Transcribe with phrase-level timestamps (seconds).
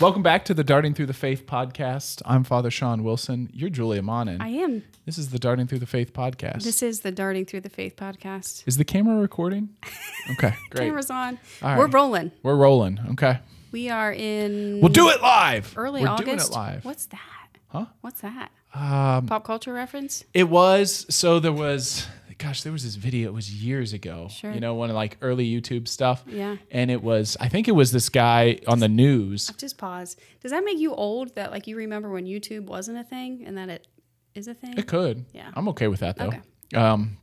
[0.00, 2.22] Welcome back to the Darting Through the Faith podcast.
[2.24, 3.50] I'm Father Sean Wilson.
[3.52, 4.40] You're Julia Monin.
[4.40, 4.84] I am.
[5.06, 6.62] this is the Darting Through the Faith podcast.
[6.62, 8.62] This is the Darting Through the Faith podcast.
[8.66, 9.70] is the camera recording?
[10.32, 10.84] Okay, great.
[10.88, 11.38] Camera's on.
[11.62, 12.32] All We're rolling.
[12.42, 12.98] We're rolling.
[13.12, 13.38] Okay.
[13.72, 15.72] We are in We'll do it live.
[15.74, 16.26] early We're August.
[16.26, 16.84] doing it live.
[16.84, 17.48] What's that?
[17.68, 17.86] Huh?
[18.02, 18.50] What's that?
[18.74, 20.24] Um, Pop culture reference?
[20.34, 22.06] it was so there was
[22.38, 23.28] gosh, there was this video.
[23.28, 24.28] It was years ago.
[24.30, 24.52] Sure.
[24.52, 26.24] You know, one of like early YouTube stuff.
[26.26, 26.56] Yeah.
[26.70, 29.48] And it was I think it was this guy on the news.
[29.58, 30.16] Just pause.
[30.40, 33.58] Does that make you old that like you remember when YouTube wasn't a thing and
[33.58, 33.86] that it
[34.34, 34.78] is a thing?
[34.78, 35.26] It could.
[35.32, 35.50] Yeah.
[35.54, 36.28] I'm okay with that though.
[36.28, 36.40] Okay.
[36.74, 37.18] Um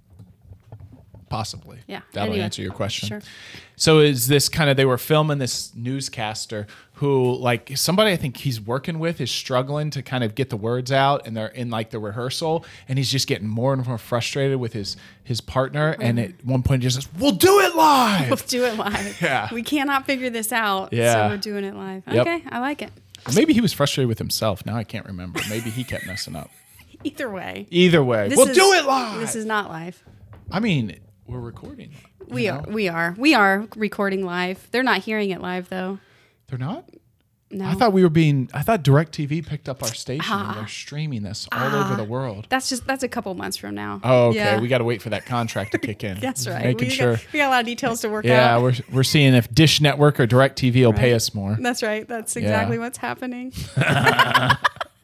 [1.35, 1.79] possibly.
[1.85, 2.01] Yeah.
[2.13, 2.45] That'll Anyway.
[2.45, 3.09] answer your question.
[3.09, 3.21] Sure.
[3.75, 8.37] So is this kind of they were filming this newscaster who like somebody I think
[8.37, 11.69] he's working with is struggling to kind of get the words out and they're in
[11.69, 15.95] like the rehearsal and he's just getting more and more frustrated with his his partner
[15.99, 18.29] and at one point he just says, We'll do it live.
[18.29, 19.21] We'll do it live.
[19.21, 19.49] Yeah.
[19.53, 20.93] We cannot figure this out.
[20.93, 21.13] Yeah.
[21.13, 22.03] So we're doing it live.
[22.09, 22.27] Yep.
[22.27, 22.43] Okay.
[22.49, 22.91] I like it.
[23.35, 24.65] Maybe he was frustrated with himself.
[24.65, 25.41] Now I can't remember.
[25.49, 26.49] Maybe he kept messing up.
[27.03, 27.67] Either way.
[27.71, 29.19] Either way, This we'll is- do it live.
[29.19, 30.01] This is not live.
[30.51, 31.91] I mean, we're recording.
[32.27, 32.59] We know?
[32.59, 32.71] are.
[32.71, 33.15] We are.
[33.17, 34.67] We are recording live.
[34.71, 35.99] They're not hearing it live though.
[36.47, 36.89] They're not?
[37.51, 37.67] No.
[37.67, 40.53] I thought we were being I thought DirecTV picked up our station and ah.
[40.55, 42.47] they're streaming this all over the ah, world.
[42.49, 44.01] That's just that's a couple months from now.
[44.03, 44.37] Oh, okay.
[44.37, 44.59] Yeah.
[44.59, 46.19] We got to wait for that contract to kick in.
[46.25, 46.65] That's right.
[46.65, 47.15] Making we sure.
[47.15, 48.57] Got, we got a lot of details to work Yeah, out.
[48.57, 51.55] Yeah, we're we're seeing if Dish Network or DirecTV will pay us more.
[51.59, 52.07] That's right.
[52.07, 53.53] That's exactly what's happening.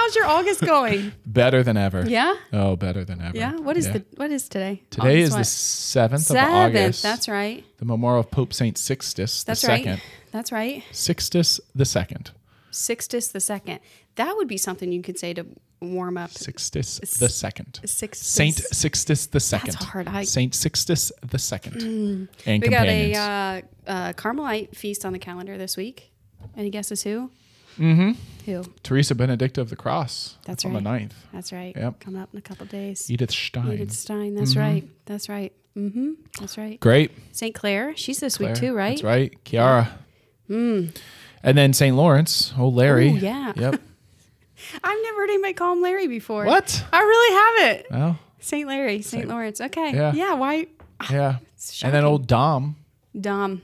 [0.00, 1.12] How's your August going?
[1.26, 2.08] Better than ever.
[2.08, 2.34] Yeah.
[2.54, 3.36] Oh, better than ever.
[3.36, 3.52] Yeah.
[3.56, 3.92] What is Yeah.
[3.92, 4.82] the what is today?
[4.88, 6.36] Today is August the seventh of.
[6.38, 7.02] August.
[7.02, 7.64] That's right.
[7.78, 9.84] the memorial of Pope Saint Sixtus That's right.
[9.84, 10.02] second.
[10.32, 10.82] That's right.
[10.92, 12.30] Sixtus the second.
[12.70, 13.80] Sixtus the second.
[14.14, 15.44] That would be something you could say to
[15.82, 16.30] warm up.
[16.30, 17.80] Sixtus the second.
[17.84, 18.26] Sixtus.
[18.26, 19.72] Saint Sixtus the second.
[19.74, 20.08] That's hard.
[20.08, 20.26] I- Mm.
[20.26, 22.28] Saint Sixtus the second.
[22.46, 26.10] And We got a uh, uh, Carmelite feast on the calendar this week.
[26.56, 27.30] Any guesses who?
[27.78, 28.12] Mm-hmm.
[28.50, 28.64] Who?
[28.82, 30.36] Teresa Benedicta of the Cross.
[30.44, 30.82] That's on right.
[30.82, 31.12] the 9th.
[31.32, 31.74] That's right.
[31.76, 32.00] Yep.
[32.00, 33.10] Coming up in a couple days.
[33.10, 33.72] Edith Stein.
[33.72, 34.34] Edith Stein.
[34.34, 34.88] That's right.
[35.06, 35.52] That's right.
[35.76, 36.12] Mm-hmm.
[36.40, 36.80] That's right.
[36.80, 37.12] Great.
[37.32, 37.54] St.
[37.54, 37.96] Clare.
[37.96, 38.50] She's this Claire.
[38.50, 38.96] week too, right?
[38.96, 39.44] That's right.
[39.44, 39.98] Chiara.
[40.48, 40.92] And
[41.42, 41.94] then St.
[41.96, 42.52] Lawrence.
[42.58, 43.10] Oh, Larry.
[43.10, 43.52] Ooh, yeah.
[43.54, 43.80] Yep.
[44.84, 46.44] I've never heard anybody call him Larry before.
[46.44, 46.84] What?
[46.92, 47.90] I really haven't.
[47.90, 48.66] Well, St.
[48.68, 49.28] Larry, St.
[49.28, 49.60] Lawrence.
[49.60, 49.94] Okay.
[49.94, 50.12] Yeah.
[50.12, 50.34] Yeah.
[50.34, 50.66] Why?
[51.10, 51.36] yeah.
[51.82, 52.76] And then old Dom.
[53.18, 53.62] Dom.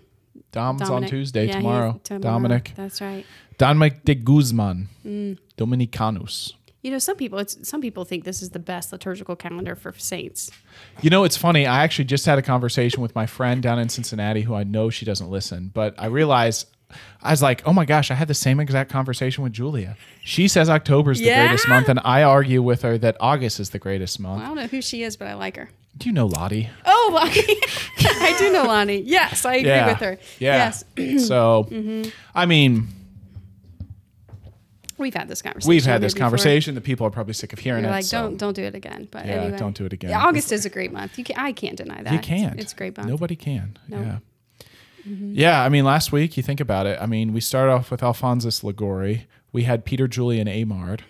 [0.53, 2.01] Dom's on Tuesday Yeah, he's tomorrow.
[2.05, 2.73] Dominic.
[2.77, 3.27] That's right.
[3.59, 4.89] Dominic de Guzman.
[5.07, 5.39] Mm.
[5.57, 6.53] Dominicanus.
[6.83, 9.93] You know, some people it's some people think this is the best liturgical calendar for
[9.97, 10.51] saints.
[11.03, 11.67] You know, it's funny.
[11.67, 14.89] I actually just had a conversation with my friend down in Cincinnati who I know
[14.91, 16.69] she doesn't listen, but I realized
[17.21, 19.97] I was like, oh my gosh, I had the same exact conversation with Julia.
[20.23, 21.47] She says October is the Yeah?
[21.49, 24.45] greatest month, and I argue with her that August is the greatest month.
[24.45, 25.69] I don't know who she is, but I like her.
[25.99, 26.69] Do you know Lottie?
[26.85, 27.33] Oh, Lonnie.
[28.23, 29.03] I do know Lottie.
[29.05, 30.19] Yes, I agree with her.
[30.39, 30.57] Yeah.
[30.57, 30.85] Yes.
[30.97, 31.19] Mm-hmm.
[31.19, 31.69] so,
[32.35, 32.87] I mean,
[34.99, 35.69] We've had this conversation.
[35.69, 36.25] we've had this before.
[36.25, 36.75] conversation.
[36.75, 37.97] The people are probably sick of hearing You're it.
[37.97, 39.09] like, so don't don't do it again.
[39.11, 39.59] But Yeah, anyway.
[39.59, 40.11] don't do it again.
[40.11, 41.19] Yeah, August is a great month.
[41.19, 42.13] You can I can't deny that.
[42.13, 42.59] You can't.
[42.59, 43.09] It's, a great month.
[43.09, 43.79] Nobody can.
[43.89, 44.01] No.
[44.01, 44.19] Yeah.
[45.07, 45.35] Mm-hmm.
[45.35, 46.99] Yeah, I mean, last week, you think about it.
[47.01, 49.29] I mean, we started off with Alphonsus Liguori.
[49.53, 51.01] We had Peter Julian Eymard.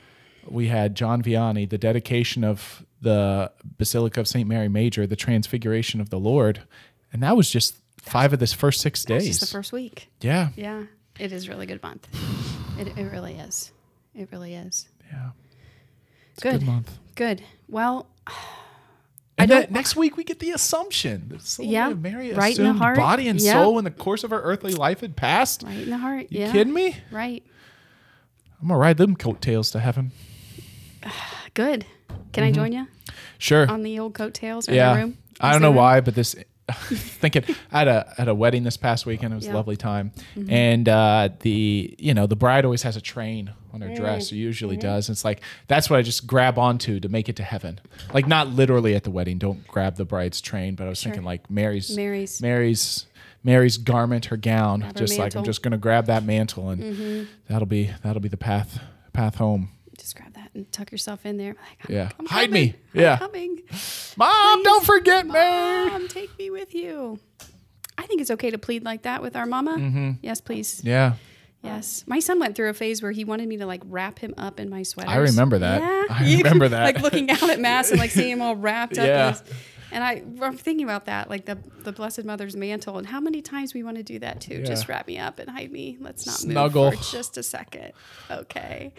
[0.46, 4.46] We had John Vianney, the dedication of the Basilica of St.
[4.48, 6.62] Mary Major, the transfiguration of the Lord.
[7.12, 9.26] And that was just five of this first six days.
[9.26, 10.08] just the first week.
[10.20, 10.50] yeah.
[10.56, 10.84] Yeah.
[11.19, 12.06] It is really good month.
[12.78, 13.72] It, it really is.
[14.16, 14.88] It really is.
[15.12, 15.31] Yeah.
[16.32, 16.60] It's a Good.
[16.60, 16.99] good month.
[17.15, 17.43] Good.
[17.69, 18.06] Well,
[19.38, 21.38] And don't- next week we get the Assumption.
[21.59, 22.97] Yeah, Mary right in the assumed heart.
[22.97, 23.53] body and Yep.
[23.53, 25.62] soul in the course of her earthly life had passed.
[25.62, 26.28] right in the heart.
[26.31, 26.53] You yeah.
[26.53, 26.97] kidding me?
[27.10, 27.44] Right.
[28.62, 30.12] I'm gonna ride them coattails to heaven.
[31.55, 31.84] Good.
[32.32, 32.87] Can I join you
[33.38, 33.71] Sure.
[33.71, 34.76] on the old coattails or Mm-hmm.
[34.76, 34.94] yeah.
[34.94, 35.19] the room?
[35.38, 35.76] I don't know room?
[35.76, 36.34] why, but this
[36.75, 39.32] thinking I had a had a wedding this past weekend.
[39.32, 39.53] It was Yeah.
[39.53, 40.50] a lovely time, Mm-hmm.
[40.50, 43.97] and uh, the you know the bride always has a train on her Mm.
[43.97, 44.32] dress.
[44.32, 44.81] Or usually Mm-hmm.
[44.88, 45.09] does.
[45.10, 47.78] It's like that's what I just grab onto to make it to heaven.
[48.12, 49.38] Like not literally at the wedding.
[49.38, 52.40] Don't grab the bride's train, but I was thinking like Mary's Mary's.
[52.43, 53.06] Mary's
[53.44, 54.81] Mary's garment, her gown.
[54.81, 55.43] Grab her just like I'm.
[55.43, 55.46] Mm-hmm.
[55.46, 58.81] just gonna grab that mantle, and that'll be that'll be the path
[59.12, 59.69] path home.
[59.96, 60.25] Just grab that
[60.56, 61.55] and tuck yourself in there.
[61.55, 62.08] Like, I'm- Yeah.
[62.19, 62.53] I'm Hide coming.
[62.64, 62.75] me.
[62.94, 63.17] I'm Yeah.
[63.19, 63.62] coming.
[64.17, 65.32] Mom, don't forget me.
[65.32, 67.19] Mom, take me with you.
[67.99, 70.17] I think it's okay to plead like that with our mama.
[70.23, 70.79] Yes, please.
[70.79, 70.88] Mm-hmm.
[70.88, 71.12] Yeah.
[71.62, 72.05] Yes.
[72.06, 74.61] My son went through a phase where he wanted me to like wrap him up
[74.61, 75.11] in my sweater.
[75.11, 75.81] I remember that.
[75.81, 76.05] Yeah.
[76.11, 76.85] I remember that.
[76.85, 79.06] like looking out at mass and like seeing him all wrapped up.
[79.06, 79.37] Yeah.
[79.93, 83.41] And I, I'm thinking about that, like the the Blessed Mother's mantle, and how many
[83.41, 84.65] times we want to do that too.
[84.65, 85.97] Just wrap me up and hide me.
[86.00, 86.91] Let's not Snuggle.
[86.91, 87.93] move for just a second.
[88.31, 88.93] Okay.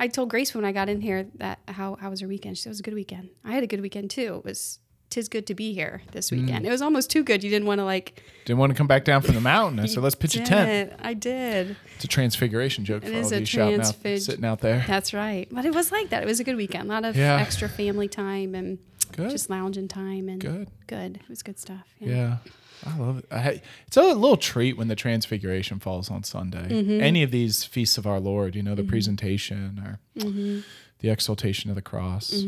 [0.00, 2.56] I told Grace when I got in here that how how was her weekend.
[2.58, 3.30] She said it was a good weekend.
[3.44, 4.36] I had a good weekend too.
[4.38, 4.80] It was
[5.10, 6.40] "Tis good to be here this Mm.
[6.40, 7.44] weekend." It was almost too good.
[7.44, 8.22] You didn't want to like.
[8.44, 9.78] Didn't want to come back down from the mountain.
[9.78, 10.94] I said, let's pitch a tent.
[11.00, 11.76] I did.
[11.94, 14.60] It's a transfiguration joke It for all is of a you shouting out, sitting out
[14.60, 14.82] there.
[14.88, 15.46] That's right.
[15.52, 16.24] But it was like that.
[16.24, 16.90] It was a good weekend.
[16.90, 17.36] A lot of Yeah.
[17.36, 18.78] extra family time and
[19.12, 19.30] Good.
[19.30, 20.68] just lounging time and Good.
[20.86, 21.16] Good.
[21.16, 21.86] It was good stuff.
[22.00, 22.38] Yeah.
[22.84, 23.26] I love it.
[23.30, 26.68] I, it's a little treat when the Transfiguration falls on Sunday.
[26.68, 27.00] Mm-hmm.
[27.00, 30.60] Any of these feasts of our Lord, you know, the presentation or Mm-hmm.
[30.98, 32.42] the exaltation of the cross.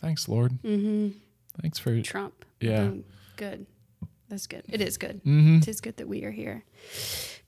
[0.00, 0.58] Thanks, Lord.
[1.62, 2.00] Thanks for.
[2.02, 2.44] Trump.
[2.60, 2.86] Yeah.
[2.86, 3.04] Boom.
[3.36, 3.66] Good.
[4.28, 4.64] That's good.
[4.68, 5.22] It is good.
[5.24, 5.62] Mhm.
[5.62, 6.64] It is good that we are here.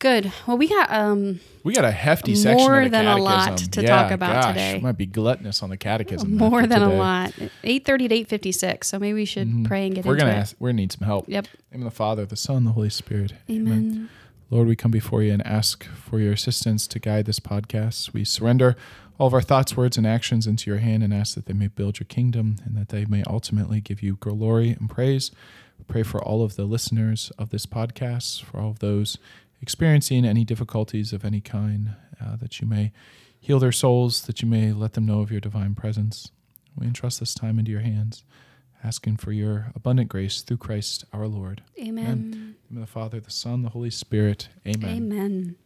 [0.01, 0.33] Good.
[0.47, 3.51] Well, we got um We got a hefty section More of the than a lot
[3.51, 3.71] catechism.
[3.73, 4.81] to yeah, talk about gosh, today.
[4.83, 6.37] Might be gluttonous on the catechism.
[6.37, 7.33] more than a lot.
[7.63, 8.89] Eight thirty to eight fifty six.
[8.89, 10.35] So maybe we should pray and get We're gonna it.
[10.37, 10.57] ask.
[10.59, 11.27] We're gonna need some help.
[11.29, 11.47] Yep.
[11.47, 13.35] In the name the Father, the Son, the Holy Spirit.
[13.51, 14.09] Amen.
[14.49, 18.13] Lord, we come before you and ask for your assistance to guide this podcast.
[18.13, 18.75] We surrender
[19.19, 21.69] all of our thoughts, words, and actions into your hand and ask that they may
[21.69, 25.31] build your kingdom and that they may ultimately give you glory and praise.
[25.79, 29.19] We pray for all of the listeners of this podcast, for all of those
[29.63, 32.93] experiencing any difficulties of any kind, uh, that you may
[33.39, 36.31] heal their souls, that you may let them know of your divine presence.
[36.77, 38.23] We entrust this time into your hands,
[38.85, 41.63] asking for your abundant grace through Christ our Lord.
[41.79, 42.07] Amen.
[42.07, 44.49] In the name of the Father, the Son, the Holy Spirit.
[44.67, 44.97] Amen.
[44.97, 45.57] Amen.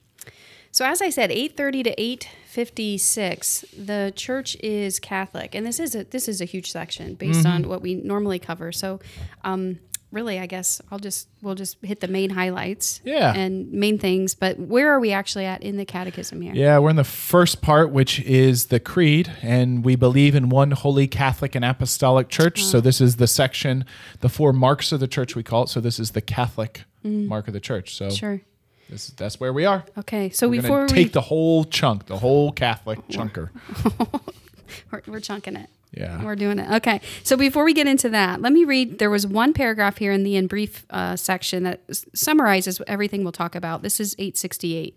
[0.73, 3.64] So as I said, eight thirty to eight fifty six.
[3.79, 7.64] The church is Catholic, and this is a this is a huge section based Mm-hmm.
[7.64, 8.73] on what we normally cover.
[8.73, 8.99] So,
[9.44, 9.79] um,
[10.14, 13.34] really, I guess I'll just we'll just hit the main highlights, Yeah.
[13.34, 14.34] and main things.
[14.34, 16.55] But where are we actually at in the Catechism here?
[16.55, 20.70] Yeah, we're in the first part, which is the Creed, and we believe in one
[20.70, 22.64] holy Catholic and Apostolic Church.
[22.64, 23.84] So this is the section,
[24.20, 25.69] the four marks of the church, we call it.
[25.69, 27.94] So this is the Catholic mark of the church.
[27.96, 28.19] So Mm.
[28.19, 28.40] Sure.
[28.88, 29.84] this, that's where we are.
[29.99, 30.31] Okay.
[30.31, 33.50] So We're before we take the whole chunk, the whole Catholic chunker.
[34.90, 35.69] we're, we're chunking it.
[35.96, 36.25] Yeah.
[36.25, 36.70] We're doing it.
[36.76, 37.00] Okay.
[37.23, 38.99] So before we get into that, let me read.
[38.99, 41.82] There was one paragraph here in the in brief uh, section that
[42.14, 43.82] summarizes everything we'll talk about.
[43.82, 44.96] This is 868.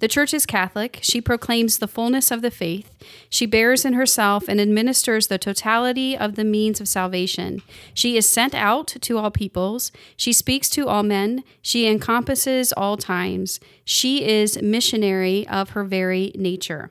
[0.00, 0.98] The church is Catholic.
[1.02, 2.90] She proclaims the fullness of the faith.
[3.28, 7.62] She bears in herself and administers the totality of the means of salvation.
[7.94, 9.92] She is sent out to all peoples.
[10.16, 11.44] She speaks to all men.
[11.60, 13.60] She encompasses all times.
[13.84, 16.90] She is missionary of her very nature.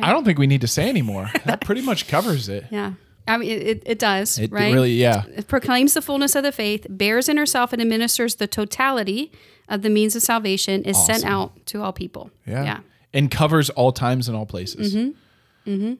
[0.00, 1.30] I don't think we need to say anymore.
[1.46, 2.64] That pretty much covers it.
[2.70, 2.92] Yeah.
[3.28, 4.72] I mean, it, it, it does, It, it right?
[4.72, 5.24] really, yeah.
[5.36, 9.32] It proclaims the fullness of the faith, bears in herself and administers the totality
[9.68, 12.30] of the means of salvation, is sent out to all people.
[12.46, 12.64] Yeah.
[12.64, 12.80] Yeah.
[13.12, 14.94] And covers all times and all places.
[14.94, 15.70] Mm-hmm.
[15.70, 15.94] Mm-hmm.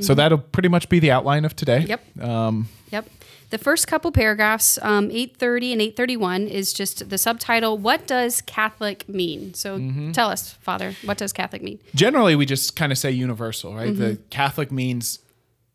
[0.00, 1.80] So that'll pretty much be the outline of today.
[1.88, 2.20] Yep.
[2.22, 3.08] Um, Yep.
[3.50, 9.08] The first couple paragraphs, um, 830 and 831, is just the subtitle, What Does Catholic
[9.08, 9.54] Mean?
[9.54, 10.12] So Mm-hmm.
[10.12, 11.78] tell us, Father, what does Catholic mean?
[11.94, 14.22] generally we just kind of say universal right the Mm-hmm.
[14.30, 15.18] catholic means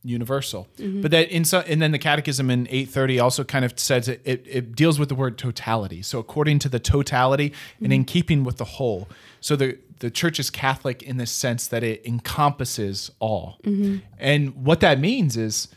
[0.08, 0.68] universal
[1.02, 4.22] but that in so, and then the catechism in 830 also kind of says it,
[4.24, 7.48] it, it deals with the word totality so according to the totality
[7.80, 7.92] and Mm-hmm.
[7.94, 9.08] in keeping with the whole
[9.42, 13.98] so the the church is catholic in the sense that it encompasses all Mm-hmm.
[14.20, 15.68] and what that means is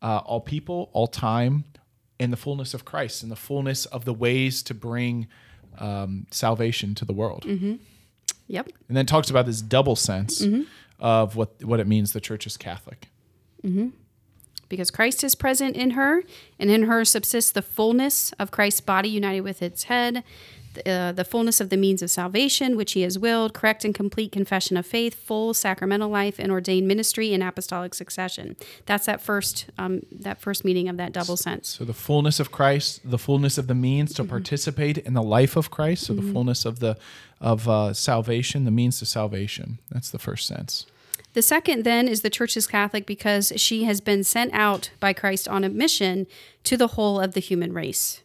[0.00, 1.64] uh, all people all time
[2.20, 5.26] and the fullness of christ and the fullness of the ways to bring
[5.78, 7.44] um, salvation to the world
[8.48, 8.68] Yep.
[8.88, 10.44] and then talks about this double sense
[11.00, 13.08] of what what it means the church is Catholic.
[14.68, 16.22] Because Christ is present in her,
[16.58, 20.24] and in her subsists the fullness of Christ's body united with its head,
[20.86, 24.32] uh, the fullness of the means of salvation, which he has willed, correct and complete
[24.32, 28.56] confession of faith, full sacramental life, and ordained ministry in apostolic succession.
[28.86, 31.68] That's that first um, that first meaning of that double sense.
[31.68, 35.56] So the fullness of Christ, the fullness of the means to participate in the life
[35.56, 36.04] of Christ.
[36.04, 36.96] So the fullness of the
[37.40, 39.78] of uh, salvation, the means to salvation.
[39.90, 40.86] That's the first sense.
[41.34, 45.12] The second, then, is the church is Catholic because she has been sent out by
[45.12, 46.26] Christ on a mission
[46.64, 48.22] to the whole of the human race.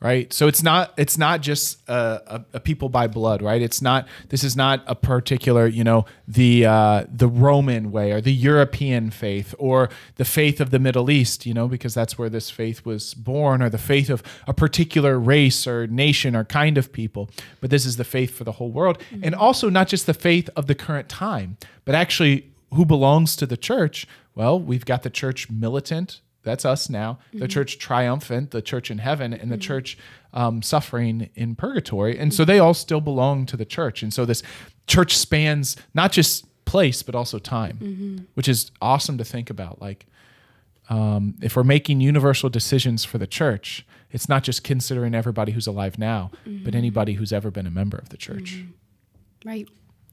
[0.00, 0.32] Right?
[0.32, 3.60] So it's not it's not just a, a, a people by blood right?
[3.60, 8.20] It's not this is not a particular you know the uh, the roman way or
[8.20, 12.28] the european faith or the faith of the middle east you know because that's where
[12.30, 16.78] this faith was born or the faith of a particular race or nation or kind
[16.78, 17.30] of people.
[17.60, 20.48] But this is the faith for the whole world and also not just the faith
[20.56, 24.06] of the current time but actually who belongs to the church?
[24.34, 27.18] Well we've got the church militant that's us now.
[27.32, 27.46] The mm-hmm.
[27.46, 29.60] church triumphant, the church in heaven, and the mm-hmm.
[29.60, 29.98] church
[30.32, 32.18] um, suffering in purgatory.
[32.18, 34.02] And so they all still belong to the church.
[34.02, 34.42] And so this
[34.86, 38.18] church spans not just place, but also time, mm-hmm.
[38.34, 39.80] which is awesome to think about.
[39.80, 40.06] Like,
[40.88, 45.66] um, if we're making universal decisions for the church, it's not just considering everybody who's
[45.66, 46.30] alive now,
[46.64, 48.64] but anybody who's ever been a member of the church.
[49.44, 49.68] Right,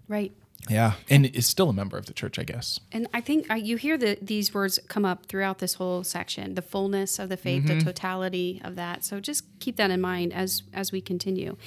[0.07, 0.31] right.
[0.69, 2.79] Yeah, and is still a member of the church, I guess.
[2.91, 6.55] And I think uh, you hear the, these words come up throughout this whole section:
[6.55, 7.79] the fullness of the faith, Mm-hmm.
[7.79, 9.03] the totality of that.
[9.03, 11.57] So just keep that in mind as as we continue.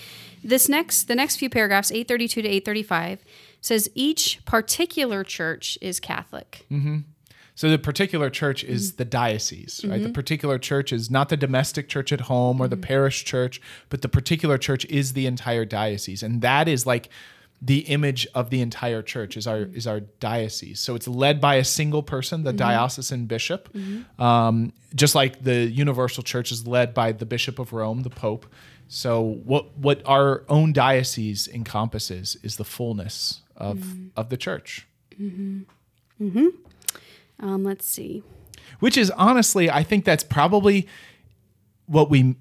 [0.45, 3.25] This next, the next few paragraphs, eight thirty two to eight thirty five,
[3.61, 6.67] says each particular church is Catholic.
[7.55, 10.03] So the particular church is the diocese, right?
[10.03, 14.01] The particular church is not the domestic church at home or the parish church, but
[14.01, 17.11] the particular church is the entire diocese, and that is like
[17.63, 20.81] the image of the entire church is our is our diocese.
[20.81, 22.57] So it's led by a single person, the mm-hmm.
[22.57, 24.21] diocesan bishop, mm-hmm.
[24.23, 28.47] um, just like the universal church is led by the bishop of Rome, the pope.
[28.89, 34.09] So what what our own diocese encompasses is the fullness of mm-hmm.
[34.17, 34.87] of the church.
[37.39, 38.23] Um, let's see.
[38.81, 40.87] which is honestly i think that's probably
[41.87, 42.37] what we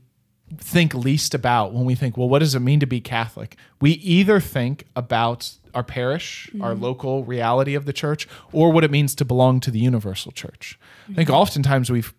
[0.58, 3.56] think least about when we think well what does it mean to be catholic?
[3.79, 6.84] We either think about our parish our mm-hmm.
[6.84, 10.79] local reality of the church or what it means to belong to the universal church.
[11.10, 11.38] I think mm-hmm.
[11.38, 12.13] oftentimes we've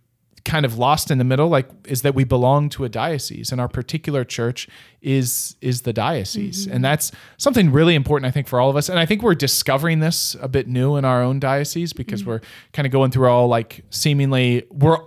[0.45, 3.61] kind of lost in the middle like is that we belong to a diocese and
[3.61, 4.69] our particular church
[5.03, 6.67] is is the diocese.
[6.67, 6.77] Mm-hmm.
[6.77, 8.89] And that's something really important i think for all of us.
[8.89, 12.41] And i think we're discovering this a bit new in our own diocese because we're
[12.73, 14.99] kind of going through all like seemingly we're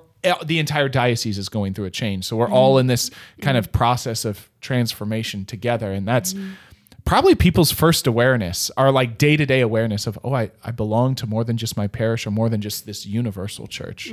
[0.45, 3.11] the entire diocese is going through a change so we're all in this
[3.41, 6.33] kind of process of transformation together and that's
[7.05, 11.43] probably people's first awareness are like day-to-day awareness of oh I, I belong to more
[11.43, 14.11] than just my parish or more than just this universal church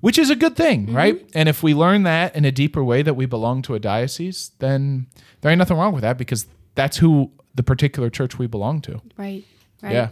[0.00, 3.00] which is a good thing right and if we learn that in a deeper way
[3.02, 5.06] that we belong to a diocese then
[5.40, 9.00] there ain't nothing wrong with that because that's who the particular church we belong to
[9.16, 9.44] Right.
[9.82, 9.92] Right.
[9.92, 10.08] yeah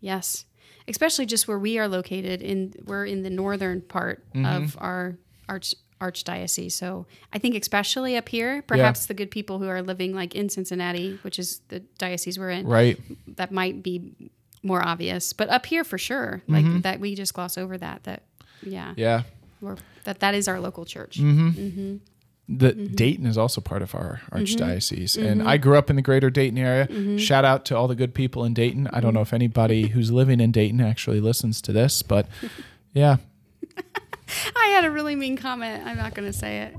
[0.00, 0.44] Yes.
[0.86, 4.44] Especially just where we are located in we're in the northern part Mm-hmm.
[4.64, 5.16] of our
[5.48, 6.72] arch archdiocese.
[6.72, 10.48] So I think especially up here, perhaps the good people who are living like in
[10.50, 12.98] Cincinnati, which is the diocese we're in, right
[13.36, 14.12] that might be
[14.62, 15.32] more obvious.
[15.32, 18.22] But up here for sure, like that we just gloss over that that
[18.62, 19.00] yeah, Mm-hmm.
[19.00, 19.22] yeah
[19.60, 21.18] We're, that that is our local church.
[22.48, 22.94] The mm-hmm.
[22.94, 24.36] Dayton is also part of our mm-hmm.
[24.36, 25.48] archdiocese, and mm-hmm.
[25.48, 27.18] I grew up in the greater Dayton area.
[27.18, 28.88] Shout out to all the good people in Dayton.
[28.92, 32.28] I don't know if anybody who's living in Dayton actually listens to this, but
[32.92, 33.16] yeah,
[34.56, 35.86] I had a really mean comment.
[35.86, 36.76] I'm not going to say it.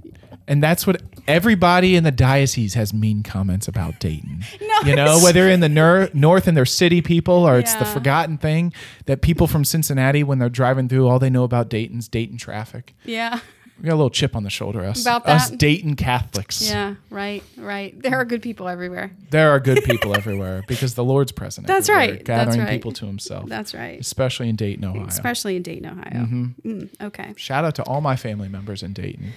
[0.47, 4.43] and that's what everybody in the diocese has mean comments about Dayton.
[4.61, 7.85] No, you know, whether in the ner- north and they're city people, or it's the
[7.85, 8.73] forgotten thing
[9.05, 12.93] that people from Cincinnati, when they're driving through, all they know about Dayton's Dayton traffic.
[13.05, 13.39] Yeah.
[13.77, 15.49] We got a little chip on the shoulder, us, About us?
[15.49, 16.67] Dayton Catholics.
[16.67, 16.95] Yeah.
[17.09, 17.43] Right.
[17.57, 17.99] Right.
[18.01, 19.11] There are good people everywhere.
[19.31, 21.67] There are good people everywhere because the Lord's present.
[21.67, 22.23] That's right.
[22.23, 22.69] That's Gathering right.
[22.69, 23.99] people to Himself, That's right.
[23.99, 25.05] especially in Dayton, Ohio.
[25.05, 26.25] Especially in Dayton, Ohio.
[26.25, 26.69] Mm-hmm.
[26.69, 27.33] Mm, okay.
[27.35, 29.33] Shout out to all my family members in Dayton,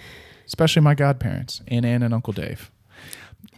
[0.47, 2.71] especially my godparents, Aunt Ann and Uncle Dave.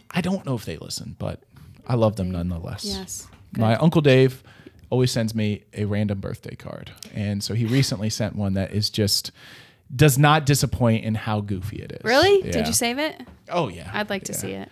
[0.09, 1.43] I don't know if they listen, but
[1.87, 2.85] I love them nonetheless.
[2.85, 3.27] Yes.
[3.55, 4.43] My Uncle Dave
[4.89, 6.91] always sends me a random birthday card.
[7.13, 9.31] And so he recently sent one that is just
[9.95, 12.03] does not disappoint in how goofy it is.
[12.03, 12.45] Really?
[12.45, 12.51] Yeah.
[12.51, 13.21] Did you save it?
[13.49, 13.89] Oh yeah.
[13.93, 14.37] I'd like to Yeah.
[14.37, 14.69] see it.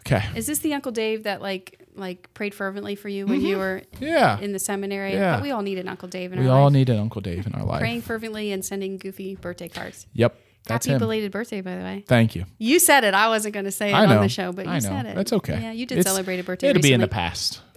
[0.00, 0.22] Okay.
[0.34, 3.82] Is this the Uncle Dave that like like prayed fervently for you when you were
[3.94, 4.04] Mm-hmm.
[4.04, 4.38] Yeah.
[4.40, 5.12] in the seminary?
[5.12, 5.34] Yeah.
[5.36, 6.58] But we all need an Uncle Dave in we our life.
[6.58, 7.80] We all need an Uncle Dave in our life.
[7.80, 10.06] Praying fervently and sending goofy birthday cards.
[10.14, 10.36] Yep.
[10.64, 10.98] That's Happy him.
[11.00, 12.04] belated birthday, by the way.
[12.06, 12.44] Thank you.
[12.58, 13.14] You said it.
[13.14, 14.88] I wasn't going to say it on the show, but you I know.
[14.90, 15.16] said it.
[15.16, 15.60] That's okay.
[15.60, 16.68] Yeah, you did It's- celebrate a birthday.
[16.68, 17.60] It'll be in the past.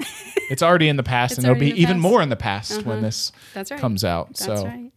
[0.52, 2.00] it's already in the past, and it'll be even past.
[2.00, 3.06] more in the past when Uh-huh.
[3.08, 3.80] this That's right.
[3.80, 4.28] comes out.
[4.28, 4.92] That's so right.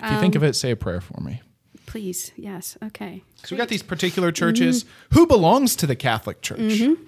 [0.00, 1.42] If you think of um, it, say a prayer for me.
[1.86, 2.32] Please.
[2.36, 2.76] Yes.
[2.82, 3.22] Okay.
[3.36, 4.36] So we got these particular mm-hmm.
[4.36, 4.84] churches.
[5.10, 6.58] Who belongs to the Catholic Church?
[6.58, 7.02] Mm-hmm.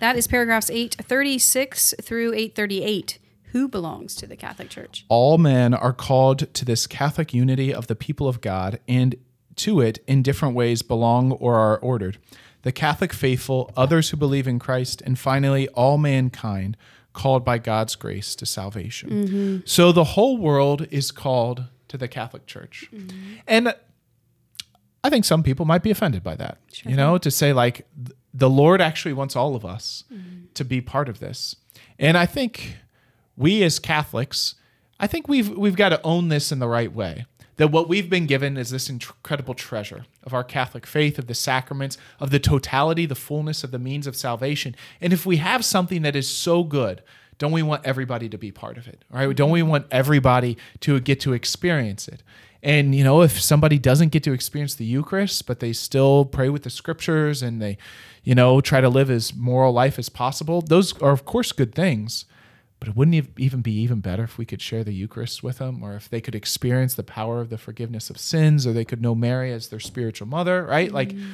[0.00, 3.18] That is paragraphs 836 through 838.
[3.52, 5.06] Who belongs to the Catholic Church?
[5.08, 9.16] All men are called to this Catholic unity of the people of God, and
[9.56, 12.18] to it in different ways belong or are ordered.
[12.62, 16.76] The Catholic faithful, others who believe in Christ, and finally all mankind
[17.12, 19.10] called by God's grace to salvation.
[19.10, 19.56] Mm-hmm.
[19.64, 22.88] So the whole world is called to the Catholic Church.
[22.92, 23.34] Mm-hmm.
[23.46, 23.74] And
[25.04, 26.58] I think some people might be offended by that.
[26.84, 27.86] you know, to say like
[28.34, 30.46] the Lord actually wants all of us mm-hmm.
[30.54, 31.56] to be part of this.
[31.98, 32.76] And I think
[33.36, 34.54] we as Catholics,
[35.00, 37.26] I think we've we've got to own this in the right way.
[37.56, 41.34] That what we've been given is this incredible treasure of our Catholic faith, of the
[41.34, 44.76] sacraments, of the totality, the fullness of the means of salvation.
[45.00, 47.02] And if we have something that is so good,
[47.38, 49.04] don't we want everybody to be part of it?
[49.10, 49.34] Right?
[49.34, 52.22] Don't we want everybody to get to experience it?
[52.62, 56.48] And you know, if somebody doesn't get to experience the Eucharist, but they still pray
[56.48, 57.78] with the scriptures and they,
[58.24, 61.74] you know, try to live as moral life as possible, those are of course good
[61.74, 62.24] things.
[62.80, 65.82] But it wouldn't even be even better if we could share the Eucharist with them,
[65.82, 69.02] or if they could experience the power of the forgiveness of sins, or they could
[69.02, 70.92] know Mary as their spiritual mother, right?
[70.92, 71.28] Like, mm.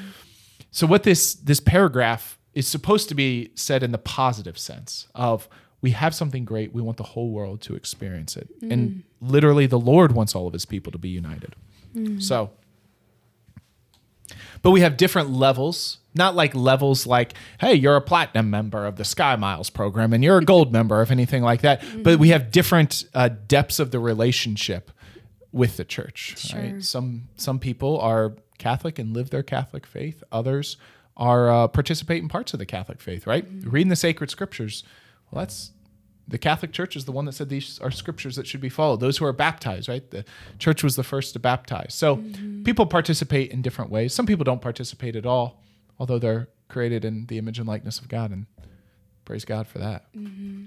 [0.70, 5.48] so what this this paragraph is supposed to be said in the positive sense of
[5.84, 6.72] we have something great.
[6.72, 8.48] We want the whole world to experience it.
[8.70, 11.56] And literally, the Lord wants all of his people to be united.
[12.22, 12.52] So,
[14.62, 18.96] but we have different levels, not like levels like, hey, you're a platinum member of
[18.96, 21.84] the Sky Miles program and you're a gold member of anything like that.
[22.02, 24.90] But we have different uh, depths of the relationship
[25.52, 26.38] with the church.
[26.38, 26.60] Sure.
[26.60, 26.82] Right?
[26.82, 30.24] Some some people are Catholic and live their Catholic faith.
[30.32, 30.78] Others
[31.14, 33.26] are uh, participate in parts of the Catholic faith.
[33.26, 33.44] Right?
[33.64, 34.82] Reading the sacred scriptures.
[35.30, 35.72] Well, that's
[36.26, 39.00] the Catholic Church is the one that said these are scriptures that should be followed.
[39.00, 40.08] Those who are baptized, right?
[40.10, 40.24] The
[40.58, 41.94] church was the first to baptize.
[41.94, 42.62] So mm-hmm.
[42.62, 44.14] people participate in different ways.
[44.14, 45.62] Some people don't participate at all,
[45.98, 48.46] although they're created in the image and likeness of God, and
[49.24, 50.12] praise God for that.
[50.14, 50.64] Mm-hmm.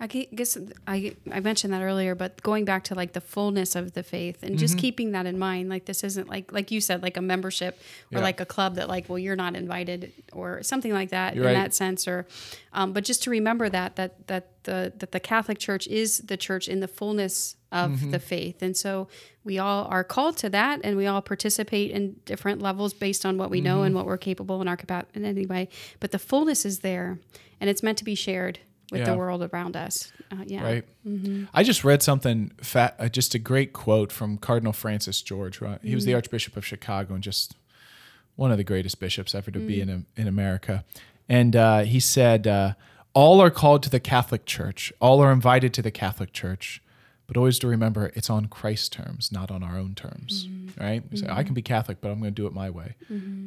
[0.00, 3.94] I guess I I mentioned that earlier, but going back to like the fullness of
[3.94, 7.02] the faith and just keeping that in mind, like this isn't like like you said,
[7.02, 7.76] like a membership
[8.12, 8.22] or Yeah.
[8.24, 11.54] like a club that like well you're not invited or something like that You're in
[11.56, 11.62] right.
[11.64, 12.26] that sense, or
[12.72, 16.36] um, but just to remember that that that the that the Catholic Church is the
[16.36, 18.10] church in the fullness of Mm-hmm.
[18.12, 19.08] the faith, and so
[19.44, 23.36] we all are called to that, and we all participate in different levels based on
[23.36, 23.86] what we know Mm-hmm.
[23.86, 25.68] and what we're capable in our capacity in any way.
[26.00, 27.18] But the fullness is there,
[27.60, 29.10] and it's meant to be shared with Yeah.
[29.10, 30.12] the world around us.
[30.30, 30.62] Uh, yeah.
[30.62, 30.84] Right.
[31.54, 35.60] I just read something, fat, uh, just a great quote from Cardinal Francis George.
[35.60, 35.78] Right?
[35.82, 37.56] He was the Archbishop of Chicago and just
[38.36, 40.84] one of the greatest bishops ever to be in in America.
[41.28, 42.74] And uh, he said, uh,
[43.14, 44.92] "All are called to the Catholic Church.
[45.00, 46.82] All are invited to the Catholic Church."
[47.26, 50.48] But always to remember, it's on Christ's terms, not on our own terms.
[50.80, 51.02] Right?
[51.10, 52.94] We say, I can be Catholic, but I'm going to do it my way.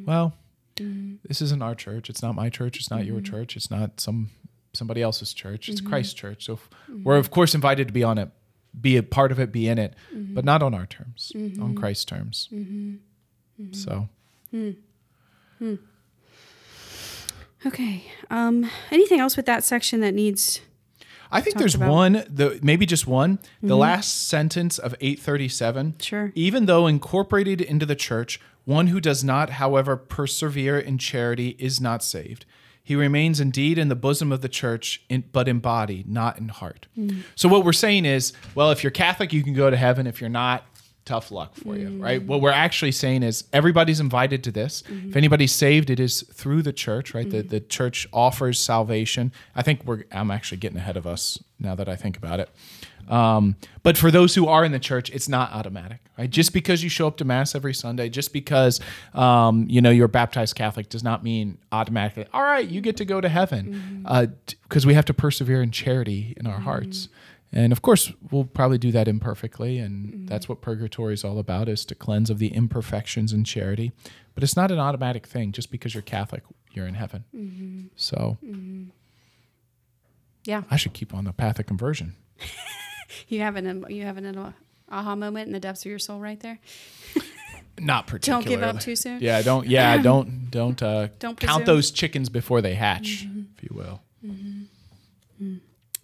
[0.06, 0.34] Well,
[0.76, 2.08] this isn't our church.
[2.08, 2.76] It's not my church.
[2.78, 3.56] It's not your church.
[3.56, 4.30] It's not some
[4.74, 5.68] somebody else's church.
[5.68, 5.90] It's mm-hmm.
[5.90, 6.44] Christ's church.
[6.44, 6.58] So
[7.02, 8.30] we're of course invited to be on it,
[8.78, 10.34] be a part of it, be in it, mm-hmm.
[10.34, 11.74] but not on our terms, on mm-hmm.
[11.76, 12.48] Christ's terms.
[13.72, 14.08] So
[14.50, 14.70] hmm.
[15.58, 15.74] Hmm.
[17.64, 18.04] Okay.
[18.30, 20.60] Um, anything else with that section that needs?
[21.30, 23.38] I think there's about- one, the maybe just one.
[23.62, 25.94] The last sentence of 837.
[26.00, 26.32] Sure.
[26.34, 31.80] Even though incorporated into the church, one who does not, however, persevere in charity is
[31.80, 32.44] not saved.
[32.82, 36.48] He remains indeed in the bosom of the church, in, but in body, not in
[36.48, 36.86] heart.
[37.36, 40.06] So what we're saying is, well, if you're Catholic, you can go to heaven.
[40.06, 40.64] If you're not,
[41.04, 42.22] tough luck for you, right?
[42.22, 44.82] What we're actually saying is everybody's invited to this.
[45.08, 47.28] If anybody's saved, it is through the church, right?
[47.28, 49.32] The the church offers salvation.
[49.54, 52.50] I think we're I'm actually getting ahead of us now that I think about it.
[53.08, 56.30] Um, but for those who are in the church, it's not automatic, right?
[56.30, 58.80] Just because you show up to mass every Sunday, just because
[59.14, 62.26] um, you know you're baptized Catholic, does not mean automatically.
[62.32, 64.06] All right, you get to go to heaven, mm-hmm.
[64.06, 64.26] uh,
[64.62, 67.06] because we have to persevere in charity in our hearts.
[67.06, 67.16] Mm-hmm.
[67.54, 70.26] And of course, we'll probably do that imperfectly, and mm-hmm.
[70.26, 73.92] that's what purgatory is all about: is to cleanse of the imperfections in charity.
[74.34, 75.52] But it's not an automatic thing.
[75.52, 77.24] Just because you're Catholic, you're in heaven.
[77.96, 78.38] So
[80.44, 80.62] Yeah.
[80.70, 82.16] I should keep on the path of conversion.
[83.28, 84.54] You have an you have an
[84.90, 86.58] aha moment in the depths of your soul right there.
[87.78, 88.44] Not particularly.
[88.44, 89.20] Don't give up too soon.
[89.20, 89.66] Yeah, don't.
[89.66, 90.50] Yeah, don't.
[90.50, 90.80] Don't.
[90.82, 91.56] Uh, Don't count presume.
[91.56, 91.66] Mm-hmm.
[91.66, 94.00] those chickens before they hatch, if you will.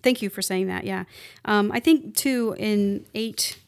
[0.02, 0.84] Thank you for saying that.
[0.84, 1.04] Yeah.
[1.44, 3.58] Um, I think too in eight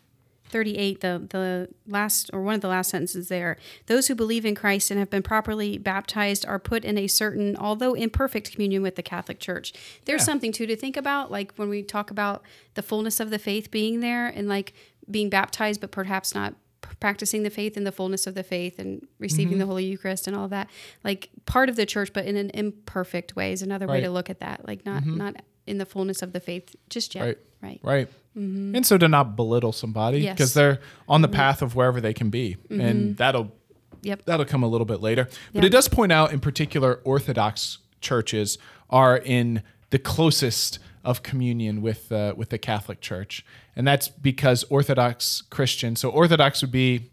[0.50, 4.44] thirty eight the the last or one of the last sentences there those who believe
[4.44, 8.82] in Christ and have been properly baptized are put in a certain although imperfect communion
[8.82, 9.72] with the Catholic Church.
[10.04, 10.26] There's Yeah.
[10.26, 12.42] something too to think about like when we talk about
[12.74, 14.72] the fullness of the faith being there and like
[15.10, 16.54] being baptized but perhaps not
[16.98, 19.58] practicing the faith in the fullness of the faith and receiving Mm-hmm.
[19.60, 20.68] the holy eucharist and all that
[21.04, 24.30] like part of the church but in an imperfect way is another way to look
[24.30, 25.36] at that like not not
[25.66, 27.38] in the fullness of the faith just yet Right.
[27.62, 28.08] Right Right.
[28.36, 30.24] And so to not belittle somebody Mm-hmm.
[30.24, 30.30] Yes.
[30.30, 30.36] Mm-hmm.
[30.36, 33.52] because they're on the path of wherever they can be, and that'll
[34.02, 35.24] yep that'll come a little bit later.
[35.52, 35.66] But Yeah.
[35.66, 38.56] it does point out, in particular, Orthodox churches
[38.88, 43.44] are in the closest of communion with uh, with the Catholic Church,
[43.76, 46.00] and that's because Orthodox Christians.
[46.00, 47.10] So Orthodox would be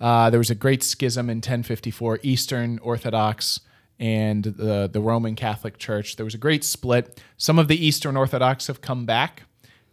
[0.00, 3.60] uh, there was a great schism in 1054, Eastern Orthodox
[3.98, 6.16] and the the Roman Catholic Church.
[6.16, 7.22] There was a great split.
[7.36, 9.44] Some of the Eastern Orthodox have come back.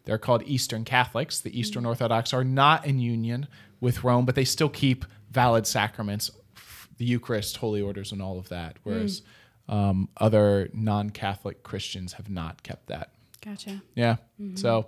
[0.09, 1.39] They're called Eastern Catholics.
[1.39, 1.89] The Eastern mm.
[1.89, 3.47] Orthodox are not in union
[3.79, 6.31] with Rome, but they still keep valid sacraments,
[6.97, 8.73] the Eucharist, holy orders, and all of that.
[8.73, 8.79] Mm.
[8.85, 9.21] Whereas
[9.67, 13.11] um, other non-Catholic Christians have not kept that.
[13.45, 14.15] gotcha Yeah.
[14.41, 14.55] Mm-hmm.
[14.55, 14.87] So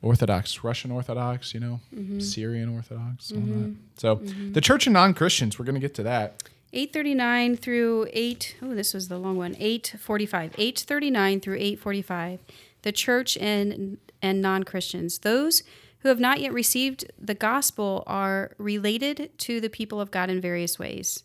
[0.00, 2.20] Orthodox, Russian Orthodox, you know, mm-hmm.
[2.20, 3.62] Syrian Orthodox, all mm-hmm.
[3.62, 4.00] that.
[4.00, 4.14] So
[4.52, 6.40] the church and non-Christians, we're going to get to that.
[6.72, 12.40] 839 through 8 oh this was the long one 845 839 through 845
[12.88, 15.62] the church and and non-christians those
[15.98, 20.40] who have not yet received the gospel are related to the people of god in
[20.40, 21.24] various ways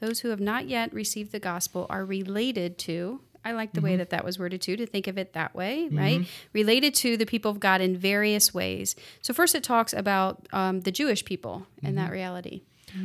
[0.00, 3.90] those who have not yet received the gospel are related to I like the way
[3.90, 3.98] mm-hmm.
[3.98, 5.98] that that was worded too, to think of it that way, mm-hmm.
[5.98, 6.28] right?
[6.52, 8.94] Related to the people of God in various ways.
[9.20, 12.12] So, first it talks about um, the Jewish people and that mm-hmm.
[12.12, 12.62] reality.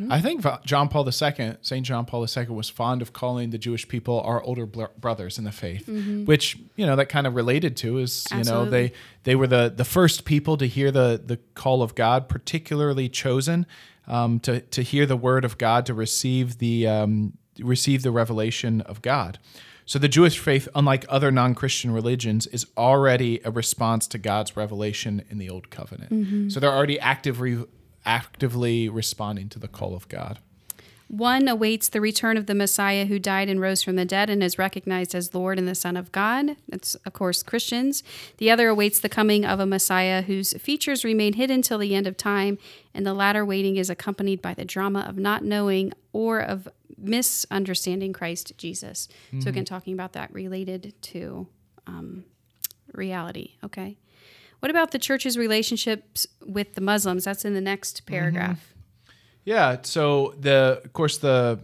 [0.10, 1.86] I think John Paul II, St.
[1.86, 5.43] John Paul II, was fond of calling the Jewish people our older bl- brothers in
[5.43, 5.88] the faith,
[6.26, 8.91] which you know that kind of related to is you know they
[9.23, 13.65] they were the the first people to hear the the call of God, particularly chosen
[14.08, 18.82] um, to to hear the word of God, to receive the um, receive the revelation
[18.82, 19.39] of God.
[19.86, 25.23] So the Jewish faith, unlike other non-Christian religions, is already a response to God's revelation
[25.30, 26.52] in the Old Covenant.
[26.52, 27.63] So they're already actively
[28.08, 30.39] actively responding to the call of God.
[31.10, 34.43] One awaits the return of the Messiah who died and rose from the dead and
[34.43, 36.58] is recognized as Lord and the Son of God.
[36.67, 38.04] That's, of course, Christians.
[38.38, 42.08] The other awaits the coming of a Messiah whose features remain hidden till the end
[42.08, 42.58] of time,
[42.93, 46.67] and the latter waiting is accompanied by the drama of not knowing or of
[46.98, 49.08] misunderstanding Christ Jesus.
[49.39, 51.48] So, again, talking about that related to
[51.86, 52.26] um,
[52.91, 53.54] reality.
[53.63, 53.98] Okay.
[54.60, 57.26] What about the church's relationships with the Muslims?
[57.26, 58.13] That's in the next mm-hmm.
[58.13, 58.74] paragraph.
[59.46, 59.78] Yeah.
[59.84, 61.60] So the of course the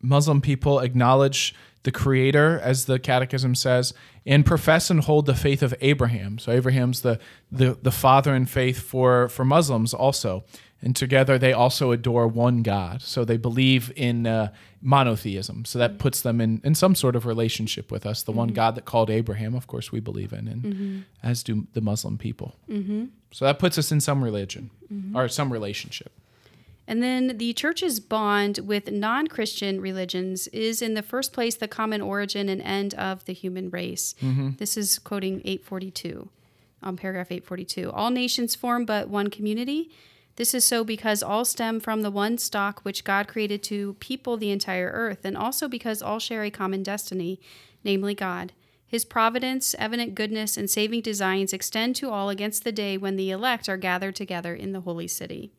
[0.00, 3.94] Muslim people acknowledge the Creator, as the Catechism says,
[4.26, 6.38] and profess and hold the faith of Abraham.
[6.38, 7.18] So Abraham's the
[7.50, 10.44] the, the father in faith for for Muslims also.
[10.80, 13.02] And together they also adore one God.
[13.02, 15.64] So they believe in uh, monotheism.
[15.64, 15.98] So that mm-hmm.
[15.98, 18.22] puts them in, in some sort of relationship with us.
[18.22, 18.54] The one mm-hmm.
[18.54, 20.98] God that called Abraham, of course, we believe in, and mm-hmm.
[21.22, 22.56] as do the Muslim people.
[23.32, 24.70] So that puts us in some religion
[25.14, 26.12] or some relationship.
[26.86, 31.68] And then the church's bond with non Christian religions is, in the first place, the
[31.68, 34.14] common origin and end of the human race.
[34.56, 36.30] This is quoting 842,
[36.82, 37.92] on um, paragraph 842.
[37.92, 39.90] All nations form but one community.
[40.38, 44.36] This is so because all stem from the one stock which God created to people
[44.36, 47.40] the entire earth, and also because all share a common destiny,
[47.82, 48.52] namely God.
[48.86, 53.32] His providence, evident goodness, and saving designs extend to all against the day when the
[53.32, 55.50] elect are gathered together in the holy city.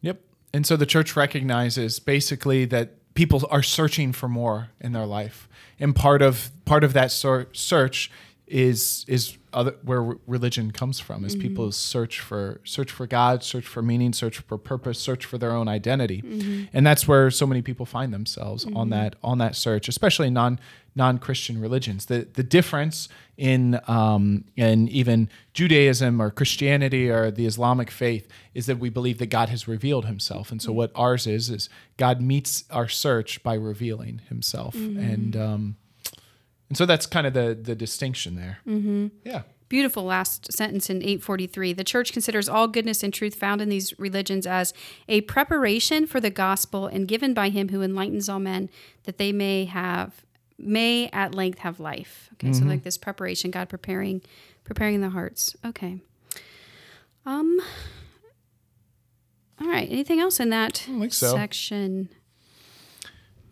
[0.00, 0.22] Yep.
[0.54, 5.46] And so the church recognizes basically that people are searching for more in their life,
[5.78, 8.10] and part of part of that search
[8.46, 11.72] is is other, where religion comes from is people mm-hmm.
[11.72, 15.68] search for search for God, search for meaning, search for purpose, search for their own
[15.68, 16.64] identity, mm-hmm.
[16.72, 18.90] and that's where so many people find themselves on mm-hmm.
[18.90, 20.58] that on that search, especially non
[20.94, 22.06] non Christian religions.
[22.06, 28.66] The the difference in um, in even Judaism or Christianity or the Islamic faith is
[28.66, 32.20] that we believe that God has revealed Himself, and so what ours is is God
[32.20, 35.76] meets our search by revealing Himself, and um,
[36.70, 38.58] and so that's kind of the the distinction there.
[38.66, 39.08] Mm-hmm.
[39.24, 39.42] Yeah.
[39.68, 41.74] Beautiful last sentence in 843.
[41.74, 44.72] The church considers all goodness and truth found in these religions as
[45.08, 48.68] a preparation for the gospel and given by him who enlightens all men
[49.04, 50.24] that they may have
[50.58, 52.30] may at length have life.
[52.34, 54.22] Okay, so like this preparation, God preparing
[54.64, 55.56] preparing the hearts.
[55.64, 55.98] Okay.
[57.26, 57.60] Um
[59.60, 59.88] all right.
[59.90, 61.34] Anything else in that so.
[61.34, 62.08] section?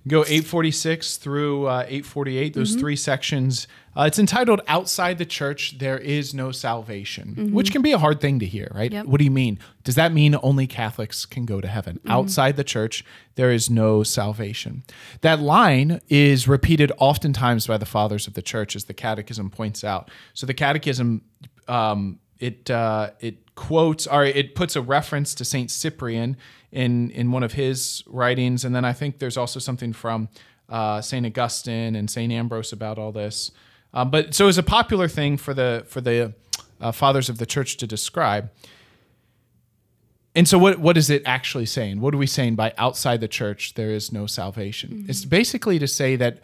[0.06, 3.66] Go 846 through uh, 848, those three sections.
[3.94, 8.20] Uh, it's entitled Outside the Church, There Is No Salvation, which can be a hard
[8.20, 8.92] thing to hear, right?
[8.92, 9.06] Yep.
[9.06, 9.58] What do you mean?
[9.82, 12.00] Does that mean only Catholics can go to heaven?
[12.06, 14.84] Outside the church, there is no salvation.
[15.22, 19.82] That line is repeated oftentimes by the fathers of the church, as the Catechism points
[19.82, 20.10] out.
[20.32, 21.22] So the Catechism,
[21.66, 26.36] um, it uh, it quotes or it puts a reference to Saint Cyprian
[26.72, 30.28] in in one of his writings, and then I think there's also something from
[30.68, 33.50] uh, Saint Augustine and Saint Ambrose about all this.
[33.94, 36.34] Um, but so it's a popular thing for the for the
[36.80, 38.50] uh, fathers of the church to describe.
[40.34, 42.00] And so, what what is it actually saying?
[42.00, 45.06] What are we saying by outside the church there is no salvation?
[45.08, 46.38] It's basically to say that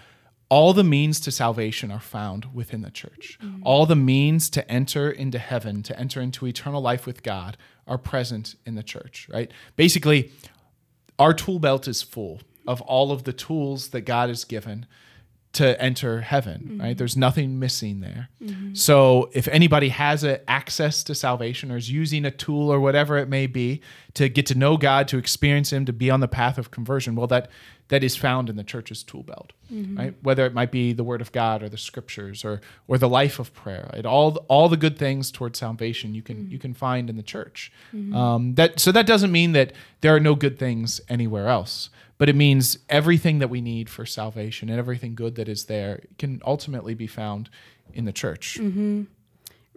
[0.48, 3.38] all the means to salvation are found within the church.
[3.62, 7.56] All the means to enter into heaven, to enter into eternal life with God,
[7.87, 9.29] are present in the church.
[9.33, 9.51] Right?
[9.77, 10.33] Basically,
[11.18, 14.87] our tool belt is full of all of the tools that God has given
[15.54, 16.90] to enter heaven, right?
[16.90, 16.98] Mm-hmm.
[16.98, 18.28] There's nothing missing there.
[18.42, 18.74] Mm-hmm.
[18.74, 23.16] So if anybody has a access to salvation or is using a tool or whatever
[23.18, 23.80] it may be
[24.14, 27.14] to get to know God, to experience him, to be on the path of conversion,
[27.14, 27.48] well that
[27.88, 29.96] that is found in the church's tool belt, mm-hmm.
[29.96, 30.14] right?
[30.22, 33.38] Whether it might be the word of God or the scriptures or or the life
[33.38, 34.04] of prayer, right?
[34.04, 36.50] All all the good things towards salvation you can mm.
[36.50, 37.70] you can find in the church.
[38.14, 42.29] Um, that so that doesn't mean that there are no good things anywhere else but
[42.29, 46.40] it means everything that we need for salvation and everything good that is there can
[46.44, 47.50] ultimately be found
[47.92, 48.59] in the church.
[48.61, 49.03] Mm-hmm.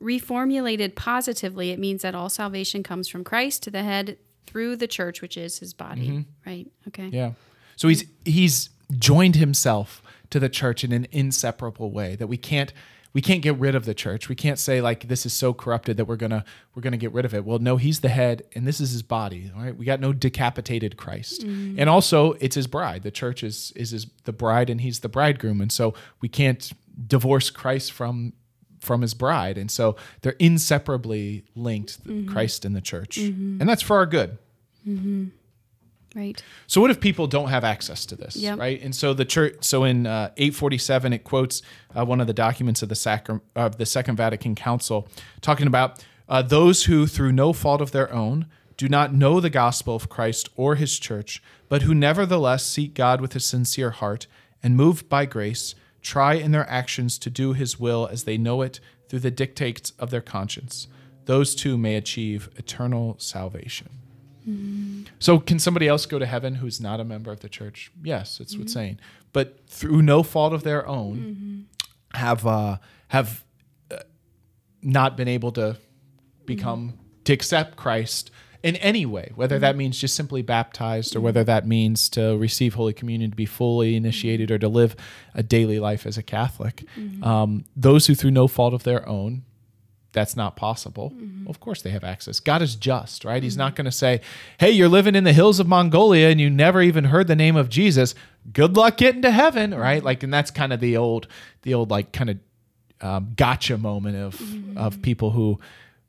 [0.02, 4.88] Reformulated positively, it means that all salvation comes from Christ to the head through the
[4.88, 6.10] church, which is his body.
[6.10, 6.50] Mm-hmm.
[6.50, 6.72] Right?
[6.88, 7.08] Okay.
[7.08, 7.32] Yeah.
[7.76, 12.74] So he's he's joined himself to the church in an inseparable way that we can't
[13.18, 14.30] we can't get rid of the church.
[14.30, 17.26] We can't say like this is so corrupted that we're gonna we're gonna get rid
[17.26, 17.44] of it.
[17.44, 19.52] Well, no, he's the head, and this is his body.
[19.56, 21.80] All right, we got no decapitated Christ, mm.
[21.80, 23.02] and also it's his bride.
[23.02, 26.72] The church is is his, the bride, and he's the bridegroom, and so we can't
[27.08, 28.34] divorce Christ from
[28.82, 32.32] from his bride, and so they're inseparably linked, mm-hmm.
[32.32, 33.60] Christ and the church, mm-hmm.
[33.60, 34.38] and that's for our good.
[34.88, 35.30] Mm-hmm.
[36.18, 36.42] Right.
[36.66, 38.58] So what if people don't have access to this, Yep.
[38.58, 38.82] right?
[38.82, 39.58] And so the church.
[39.62, 41.62] So in uh, 847, it quotes
[41.96, 45.08] uh, one of the documents of the sacra- of the Second Vatican Council,
[45.42, 49.50] talking about uh, those who, through no fault of their own, do not know the
[49.52, 54.26] gospel of Christ or His church, but who nevertheless seek God with a sincere heart
[54.64, 58.62] and, moved by grace, try in their actions to do His will as they know
[58.64, 60.88] it through the dictates of their conscience.
[61.26, 63.90] Those too may achieve eternal salvation.
[64.48, 65.08] Mm.
[65.20, 67.92] So can somebody else go to heaven who's not a member of the church?
[68.04, 68.80] Yes, it's what's mm-hmm.
[68.80, 69.00] saying.
[69.34, 72.18] But through no fault of their own, mm-hmm.
[72.18, 72.78] have uh,
[73.10, 73.44] have
[73.92, 73.98] uh,
[74.82, 75.78] not been able to
[76.46, 77.24] become mm-hmm.
[77.26, 78.32] to accept Christ
[78.64, 82.74] in any way, whether that means just simply baptized or whether that means to receive
[82.74, 84.96] Holy Communion, to be fully initiated, or to live
[85.36, 86.84] a daily life as a Catholic.
[87.22, 89.44] Um, those who, through no fault of their own,
[90.12, 91.14] that's not possible.
[91.16, 92.40] Well, of course, they have access.
[92.40, 93.44] God is just, right?
[93.44, 93.78] He's not mm-hmm.
[93.78, 94.22] going to say,
[94.60, 97.56] "Hey, you're living in the hills of Mongolia and you never even heard the name
[97.56, 98.16] of Jesus.
[98.52, 99.80] Good luck getting to heaven," mm-hmm.
[99.80, 100.04] right?
[100.04, 101.28] Like, and that's kind of the old,
[101.64, 102.38] the old like kind of
[103.02, 105.60] um, gotcha moment of of people who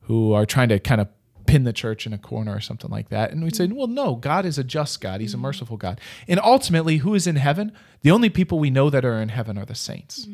[0.03, 1.09] who are trying to kind of
[1.49, 3.33] pin the church in a corner or something like that.
[3.33, 5.21] And we'd say, well, no, God is a just God.
[5.21, 6.01] He's a merciful God.
[6.29, 7.73] And ultimately, who is in heaven?
[8.03, 10.27] The only people we know that are in heaven are the saints.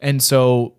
[0.00, 0.74] And so,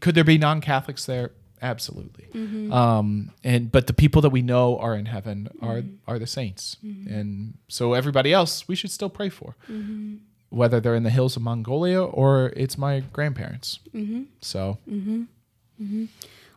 [0.00, 1.32] could there be non-Catholics there?
[1.62, 2.28] Absolutely.
[2.32, 2.72] Mm-hmm.
[2.72, 5.66] Um, and but the people that we know are in heaven mm-hmm.
[5.66, 6.76] are are the saints.
[6.84, 7.12] Mm-hmm.
[7.12, 9.56] And so everybody else we should still pray for,
[10.48, 13.80] whether they're in the hills of Mongolia or it's my grandparents.
[14.40, 14.78] So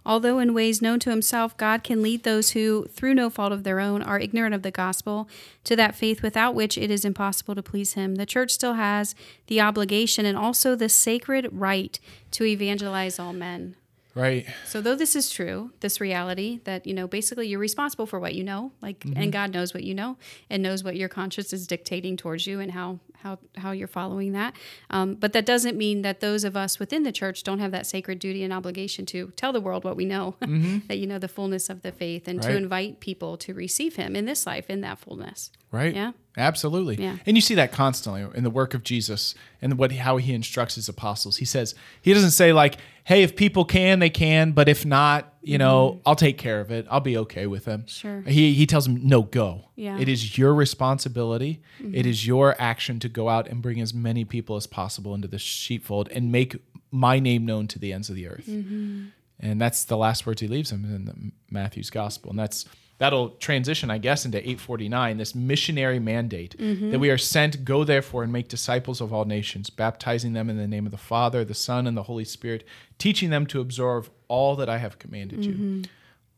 [0.06, 3.64] Although in ways known to himself, God can lead those who, through no fault of
[3.64, 5.30] their own, are ignorant of the gospel
[5.64, 8.16] to that faith without which it is impossible to please him.
[8.16, 9.16] The church still has
[9.48, 11.98] the obligation and also the sacred right
[12.32, 13.76] to evangelize all men.
[14.16, 14.46] Right.
[14.66, 18.36] So though this is true, this reality that you know basically you're responsible for what
[18.36, 20.18] you know, like and God knows what you know
[20.50, 24.34] and knows what your conscience is dictating towards you and how how how you're following
[24.34, 24.54] that.
[24.90, 27.88] Um, but that doesn't mean that those of us within the church don't have that
[27.88, 30.36] sacred duty and obligation to tell the world what we know,
[30.88, 34.16] that you know the fullness of the faith and to invite people to receive Him
[34.16, 35.52] in this life in that fullness.
[35.74, 35.96] Right.
[35.96, 36.12] Yeah.
[36.38, 36.96] Absolutely.
[36.96, 37.18] Yeah.
[37.26, 40.76] And you see that constantly in the work of Jesus and what how he instructs
[40.76, 41.38] his apostles.
[41.38, 45.34] He says he doesn't say like, "Hey, if people can, they can, but if not,
[45.42, 46.88] you know, I'll take care of it.
[46.90, 47.88] I'll be okay with them." Mm-hmm.
[47.88, 48.22] Sure.
[48.22, 49.70] He he tells them, "No, go.
[49.76, 49.94] Yeah.
[49.94, 50.02] Mm-hmm.
[50.02, 51.62] It is your responsibility.
[51.92, 55.28] It is your action to go out and bring as many people as possible into
[55.28, 56.56] the sheepfold and make
[56.92, 59.06] my name known to the ends of the earth." Mm-hmm.
[59.40, 62.30] And that's the last words he leaves them in the Matthew's gospel.
[62.30, 62.66] And that's
[62.98, 66.92] that'll transition, I guess, into 849, this missionary mandate mm-hmm.
[66.92, 70.58] that we are sent, go therefore and make disciples of all nations, baptizing them in
[70.58, 72.66] the name of the Father, the Son, and the Holy Spirit,
[72.98, 75.54] teaching them to observe all that I have commanded you.
[75.54, 75.82] Mm-hmm.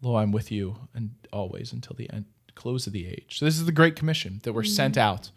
[0.01, 3.37] Lo, I'm with you and always until the end, close of the age.
[3.39, 5.07] So this is the Great Commission that we're sent mm-hmm.
[5.07, 5.31] out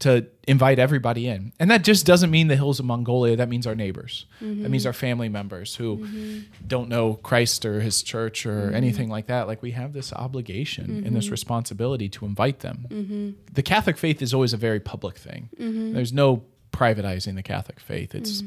[0.00, 1.52] to invite everybody in.
[1.60, 3.36] And that just doesn't mean the hills of Mongolia.
[3.36, 4.26] That means our neighbors.
[4.40, 4.88] That means mm-hmm.
[4.88, 6.38] our family members who mm-hmm.
[6.66, 8.74] don't know Christ or his church or mm-hmm.
[8.74, 9.46] anything like that.
[9.46, 13.36] Like we have this obligation and this responsibility to invite them.
[13.52, 15.48] The Catholic faith is always a very public thing.
[15.58, 18.14] There's no privatizing the Catholic faith.
[18.14, 18.42] It's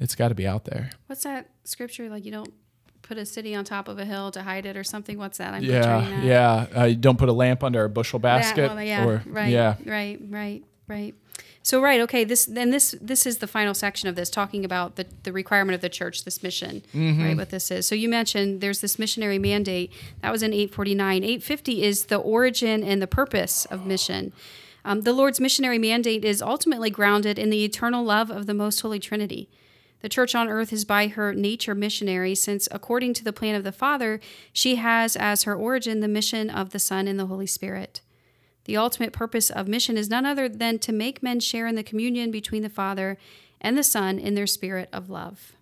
[0.00, 0.90] it's got to be out there.
[1.06, 2.24] What's that scripture like?
[2.24, 2.52] You don't
[3.02, 5.18] put a city on top of a hill to hide it or something.
[5.18, 5.52] What's that?
[5.52, 6.24] I'm Yeah, that.
[6.24, 6.66] yeah.
[6.76, 8.70] Uh, you don't put a lamp under a bushel That- basket.
[8.70, 9.76] well, yeah, or, right, Yeah.
[9.84, 11.14] right, right, right.
[11.62, 12.24] So right, okay.
[12.24, 15.74] This then this this is the final section of this, talking about the the requirement
[15.74, 17.22] of the church, this mission, Mm-hmm.
[17.22, 17.36] right?
[17.36, 17.86] What this is.
[17.86, 21.22] So you mentioned there's this missionary mandate that was in 849.
[21.22, 24.32] 850 is the origin and the purpose of mission.
[24.84, 28.80] Um, the Lord's missionary mandate is ultimately grounded in the eternal love of the Most
[28.80, 29.50] Holy Trinity.
[30.00, 33.64] The church on earth is by her nature missionary, since according to the plan of
[33.64, 34.18] the Father,
[34.54, 38.00] she has as her origin the mission of the Son and the Holy Spirit.
[38.64, 41.82] The ultimate purpose of mission is none other than to make men share in the
[41.82, 43.18] communion between the Father
[43.60, 45.52] and the Son in their spirit of love.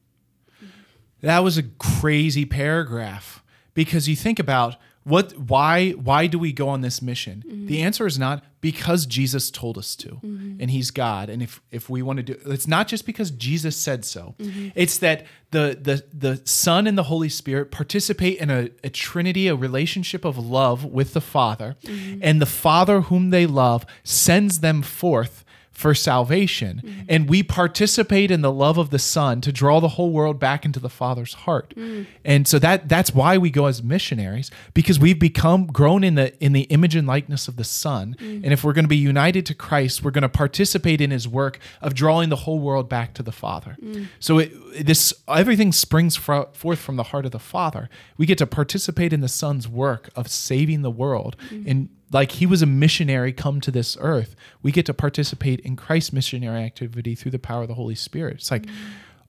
[1.21, 3.43] That was a crazy paragraph
[3.75, 4.77] because you think about
[5.09, 7.43] what why why do we go on this mission?
[7.47, 7.67] Mm-hmm.
[7.67, 10.61] The answer is not because Jesus told us to mm-hmm.
[10.61, 13.77] and he's God and if if we want to do it's not just because Jesus
[13.77, 14.35] said so.
[14.39, 14.69] Mm-hmm.
[14.75, 19.49] It's that the the the Son and the Holy Spirit participate in a, a trinity,
[19.49, 21.77] a relationship of love with the Father,
[22.21, 25.45] and the Father whom they love sends them forth
[25.79, 26.83] for salvation.
[26.85, 27.05] Mm.
[27.09, 30.65] And we participate in the love of the Son to draw the whole world back
[30.65, 31.73] into the Father's heart.
[31.77, 32.05] Mm.
[32.25, 36.37] And so that that's why we go as missionaries, because we've become grown in the
[36.43, 38.17] in the image and likeness of the Son.
[38.19, 38.43] Mm.
[38.43, 41.29] And if we're going to be united to Christ, we're going to participate in his
[41.29, 43.77] work of drawing the whole world back to the Father.
[44.19, 47.89] So it, this everything springs fro- forth from the heart of the Father.
[48.17, 52.47] We get to participate in the Son's work of saving the world and like he
[52.47, 54.35] was a missionary come to this earth.
[54.63, 58.35] We get to participate in christ's missionary activity through the power of the holy spirit.
[58.35, 58.67] It's like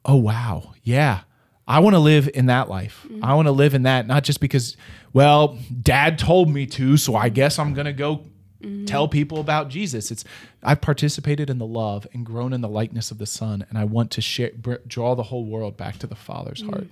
[0.06, 0.74] oh wow.
[0.84, 1.22] Yeah.
[1.68, 3.06] I want to live in that life.
[3.06, 3.24] Mm-hmm.
[3.24, 4.76] I want to live in that not just because
[5.13, 8.18] well dad told me to so i guess i'm gonna go
[8.62, 8.86] mm-hmm.
[8.86, 10.12] tell people about jesus.
[10.12, 10.24] It's
[10.63, 13.84] i've participated in the love and grown in the likeness of the son and i
[13.84, 16.70] want to share br- draw the whole world back to the father's mm.
[16.70, 16.88] heart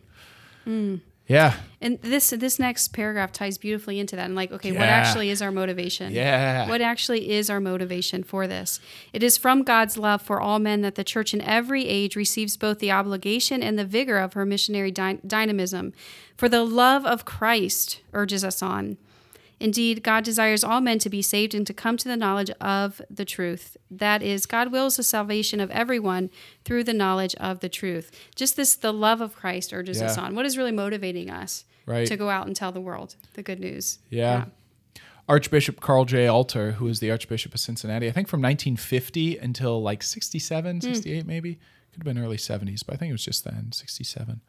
[0.65, 1.01] mm.
[1.27, 4.25] Yeah And this this next paragraph ties beautifully into that.
[4.25, 6.11] And like, okay, what actually is our motivation?
[6.11, 6.67] Yeah.
[6.67, 8.79] What actually is our motivation for this?
[9.13, 12.57] It is from God's love for all men that the church in every age receives
[12.57, 15.93] both the obligation and the vigor of her missionary dy- dynamism.
[16.35, 18.97] For the love of Christ urges us on.
[19.59, 23.01] Indeed, God desires all men to be saved and to come to the knowledge of
[23.09, 23.75] the truth.
[23.89, 26.29] That is, God wills the salvation of everyone
[26.63, 28.11] through the knowledge of the truth.
[28.35, 30.35] Just this, the love of Christ urges us on.
[30.35, 32.07] What is really motivating us Right.
[32.07, 33.99] to go out and tell the world the good news?
[34.09, 34.45] Yeah.
[35.29, 36.27] Archbishop Karl J.
[36.27, 40.81] Alter, who was the Archbishop of Cincinnati, I think from 1950 until like 67, hmm.
[40.81, 41.55] 68 maybe.
[41.91, 44.39] Could have been early 70s, but I think it was just then, 67.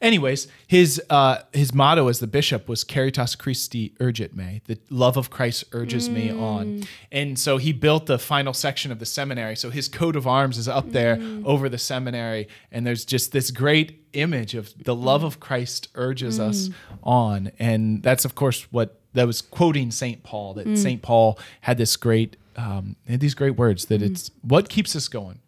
[0.00, 4.62] Anyways, his uh, his motto as the bishop was Caritas Christi urgit me.
[4.66, 6.40] The love of Christ urges me mm.
[6.40, 6.84] on.
[7.10, 9.56] And so he built the final section of the seminary.
[9.56, 11.44] So his coat of arms is up there mm.
[11.44, 12.48] over the seminary.
[12.70, 16.74] And there's just this great image of the love of Christ urges us mm.
[17.02, 17.50] on.
[17.58, 20.22] And that's, of course, what that was quoting St.
[20.22, 21.00] Paul, that St.
[21.00, 25.40] Paul had this great, um, had these great words that it's what keeps us going.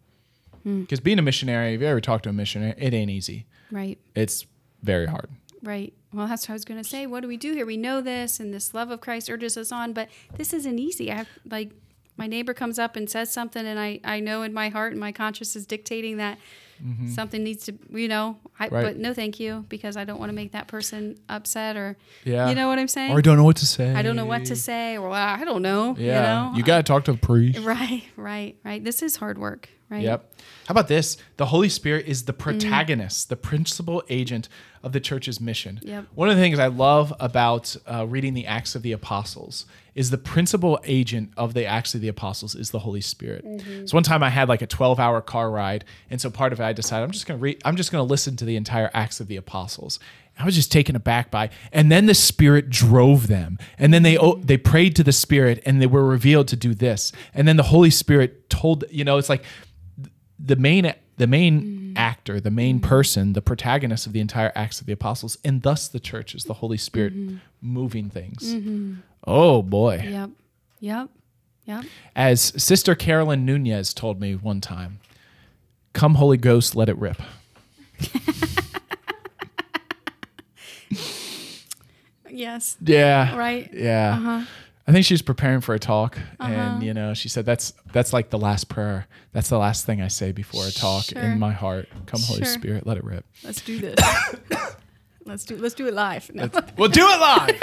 [0.63, 3.45] Because being a missionary, if you ever talk to a missionary, it ain't easy.
[3.71, 4.45] Right, It's
[4.83, 5.29] very hard.
[5.63, 5.93] right.
[6.11, 7.05] Well, that's what I was going to say.
[7.05, 7.67] What do we do here?
[7.67, 11.11] We know this, and this love of Christ urges us on, but this isn't easy.
[11.11, 11.69] I have, like,
[12.17, 14.99] my neighbor comes up and says something, and I, I know in my heart and
[14.99, 16.39] my conscience is dictating that
[17.07, 18.75] something needs to, you know, I, Mm-hmm.
[18.75, 18.83] Right.
[18.83, 22.49] but no, thank you, because I don't want to make that person upset or, Yeah.
[22.49, 23.11] you know what I'm saying?
[23.13, 23.93] Or I don't know what to say.
[23.93, 25.95] I don't know what to say, or well, I don't know.
[25.97, 26.15] Yeah.
[26.47, 27.59] You know, You got to talk to the priest.
[27.63, 28.83] right, right, right.
[28.83, 30.03] This is hard work, right?
[30.03, 30.33] Yep.
[30.67, 31.17] How about this?
[31.37, 32.25] The Holy Spirit is Mm.
[32.27, 34.49] the protagonist, the principal agent
[34.83, 35.79] of the church's mission.
[35.83, 36.05] Yep.
[36.15, 39.65] One of the things I love about uh, reading the Acts of the Apostles
[39.95, 43.43] is the principal agent of the Acts of the Apostles is the Holy Spirit.
[43.45, 43.87] Mm-hmm.
[43.87, 46.61] So one time I had like a 12 hour car ride, and so part of
[46.61, 47.61] it I decided I'm just gonna read.
[47.65, 49.99] I'm just gonna listen to the entire Acts of the Apostles.
[50.37, 54.17] I was just taken aback by, and then the Spirit drove them, and then they
[54.17, 57.57] oh, they prayed to the Spirit, and they were revealed to do this, and then
[57.57, 59.43] the Holy Spirit told you know it's like
[60.39, 61.93] the main the main mm.
[61.97, 62.83] actor, the main mm.
[62.83, 66.45] person, the protagonist of the entire Acts of the Apostles, and thus the church is
[66.45, 66.83] the Holy mm-hmm.
[66.83, 67.13] Spirit
[67.61, 68.53] moving things.
[68.53, 68.95] Mm-hmm.
[69.25, 70.01] Oh boy.
[70.03, 70.29] Yep.
[70.79, 71.09] Yep.
[71.65, 71.85] Yep.
[72.15, 75.01] As Sister Carolyn Nunez told me one time,
[75.93, 77.21] come Holy Ghost, let it rip.
[82.29, 82.77] Yes.
[82.81, 83.35] Yeah.
[83.37, 83.69] Right.
[83.73, 84.15] Yeah.
[84.17, 84.45] Uh-huh.
[84.87, 88.11] I think she was preparing for a talk, and you know, she said that's that's
[88.11, 89.05] like the last prayer.
[89.33, 91.21] That's the last thing I say before a talk Sure.
[91.21, 91.87] in my heart.
[92.07, 92.45] Come, Holy Sure.
[92.53, 93.23] Spirit, let it rip.
[93.43, 93.95] Let's do this.
[95.25, 96.31] let's do let's do it live.
[96.33, 96.49] No.
[96.75, 97.61] We'll do it live.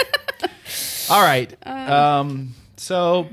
[1.09, 1.67] All right.
[1.67, 3.27] Um, so,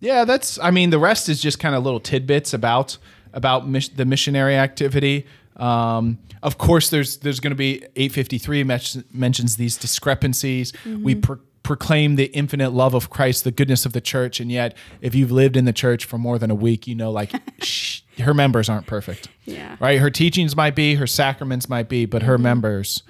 [0.00, 0.58] yeah, that's.
[0.58, 2.98] I mean, the rest is just kind of little tidbits about
[3.38, 5.24] about mis- the missionary activity.
[5.56, 10.72] Um, of course, there's there's going to be 853 men- mentions these discrepancies.
[10.84, 14.76] We pro- proclaim the infinite love of Christ, the goodness of the church, and yet,
[15.00, 17.30] if you've lived in the church for more than a week, you know, like
[17.62, 19.76] sh- her members aren't perfect Yeah.
[19.80, 19.98] right?
[20.00, 23.02] Her teachings might be, her sacraments might be, but her members,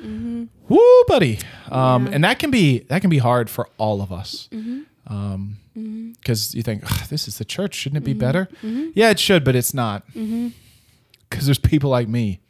[0.68, 1.38] woo, buddy.
[1.70, 2.12] Um, Yeah.
[2.14, 4.48] And that can be that can be hard for all of us,
[5.08, 6.12] Um, mm-hmm.
[6.12, 8.20] because you think this is the church, shouldn't it be mm-hmm.
[8.20, 8.48] better?
[8.62, 8.90] Mm-hmm.
[8.94, 10.48] Yeah, it should, but it's not, mm-hmm.
[11.28, 12.40] because there's people like me.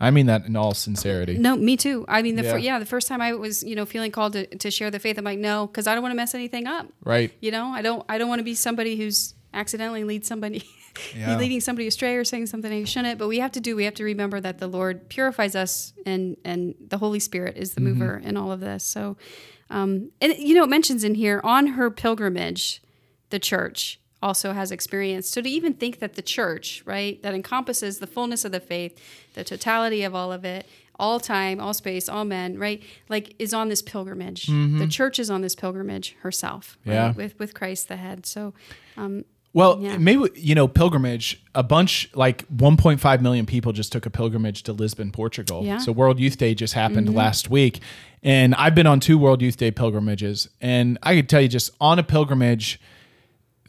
[0.00, 1.38] I mean that in all sincerity.
[1.38, 2.04] No, me too.
[2.08, 2.50] I mean, the yeah.
[2.52, 2.56] Yeah.
[2.56, 5.16] yeah, the first time I was, you know, feeling called to, to share the faith,
[5.18, 6.88] I'm like, no, because I don't want to mess anything up.
[7.04, 7.32] Right?
[7.40, 10.64] You know, I don't, I don't want to be somebody who's accidentally leads somebody,
[11.16, 11.38] Yeah.
[11.38, 13.18] leading somebody astray or saying something they shouldn't.
[13.18, 16.36] But we have to do, we have to remember that the Lord purifies us, and
[16.44, 17.98] and the Holy Spirit is the Mm-hmm.
[17.98, 18.84] mover in all of this.
[18.84, 19.16] So,
[19.74, 22.80] um, and you know, it mentions in here on her pilgrimage,
[23.30, 25.28] the church also has experience.
[25.28, 28.98] So to even think that the church, right, that encompasses the fullness of the faith,
[29.34, 30.66] the totality of all of it,
[30.98, 34.46] all time, all space, all men, right, like is on this pilgrimage.
[34.46, 37.12] The church is on this pilgrimage herself, right, Yeah.
[37.12, 38.24] with with Christ the head.
[38.26, 38.54] So,
[38.96, 39.24] um,
[39.54, 39.96] Well, Yeah.
[39.96, 41.40] maybe you know pilgrimage.
[41.54, 45.64] A bunch like 1.5 million people just took a pilgrimage to Lisbon, Portugal.
[45.64, 45.78] Yeah.
[45.78, 47.16] So World Youth Day just happened mm-hmm.
[47.16, 47.80] last week,
[48.22, 51.70] and I've been on two World Youth Day pilgrimages, and I could tell you just
[51.80, 52.80] on a pilgrimage,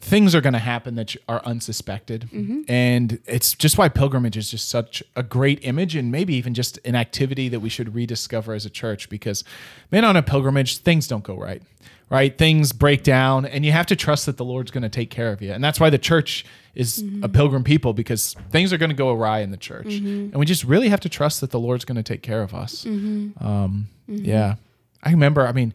[0.00, 2.62] things are going to happen that are unsuspected, mm-hmm.
[2.66, 6.80] and it's just why pilgrimage is just such a great image, and maybe even just
[6.84, 9.08] an activity that we should rediscover as a church.
[9.08, 9.44] Because,
[9.92, 11.62] man, on a pilgrimage, things don't go right
[12.10, 12.36] right?
[12.36, 15.32] Things break down, and you have to trust that the Lord's going to take care
[15.32, 15.52] of you.
[15.52, 16.44] And that's why the church
[16.74, 17.24] is mm-hmm.
[17.24, 20.06] a pilgrim people because things are going to go awry in the church, mm-hmm.
[20.06, 22.54] and we just really have to trust that the Lord's going to take care of
[22.54, 22.84] us.
[22.84, 23.44] Mm-hmm.
[23.44, 23.88] Um,
[24.24, 24.54] Yeah,
[25.02, 25.46] I remember.
[25.46, 25.74] I mean,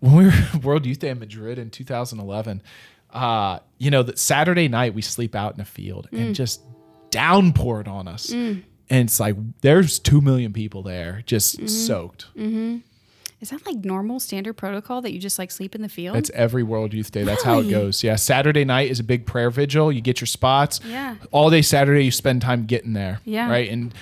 [0.00, 0.32] when we were
[0.62, 2.62] World Youth Day in Madrid in 2011,
[3.12, 6.34] uh, you know, that Saturday night we sleep out in a field and mm.
[6.34, 6.60] just
[7.10, 8.26] downpoured on us.
[8.26, 8.64] Mm.
[8.90, 12.26] And it's like there's two million people there, just soaked.
[13.40, 16.16] Is that like normal standard protocol that you just like sleep in the field?
[16.16, 17.24] It's every World Youth Day.
[17.24, 18.02] That's how it goes.
[18.02, 18.16] Yeah.
[18.16, 19.92] Saturday night is a big prayer vigil.
[19.92, 20.80] You get your spots.
[20.86, 21.16] Yeah.
[21.30, 23.20] All day Saturday, you spend time getting there.
[23.24, 23.50] Yeah.
[23.50, 23.68] Right.
[23.70, 23.92] And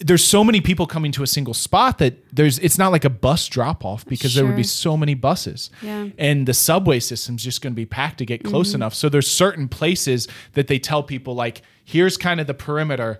[0.00, 3.10] there's so many people coming to a single spot that there's it's not like a
[3.10, 5.70] bus drop off because there would be so many buses.
[5.82, 6.04] Yeah.
[6.04, 6.16] Mm-hmm.
[6.18, 8.94] And the subway system's just going to be packed to get close enough.
[8.94, 13.18] So there's certain places that they tell people like, here's kind of the perimeter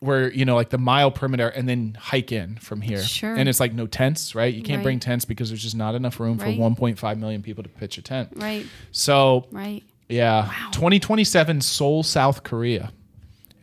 [0.00, 3.34] where you know like the mile perimeter and then hike in from here Sure.
[3.34, 4.84] and it's like no tents right you can't Right.
[4.84, 6.54] bring tents because there's just not enough room Right.
[6.56, 9.82] for 1.5 million people to pitch a tent right, so right.
[10.08, 12.92] yeah, 2027 Seoul, South Korea.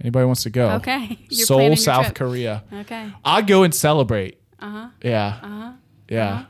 [0.02, 0.72] Anybody wants to go?
[0.72, 1.18] Okay.
[1.30, 2.14] You're Seoul, South.
[2.14, 2.64] Korea.
[2.74, 3.10] Okay.
[3.24, 4.38] I'd go and celebrate.
[4.60, 4.88] Uh huh.
[5.02, 5.40] Yeah.
[5.42, 5.72] Uh-huh.
[6.10, 6.46] Yeah.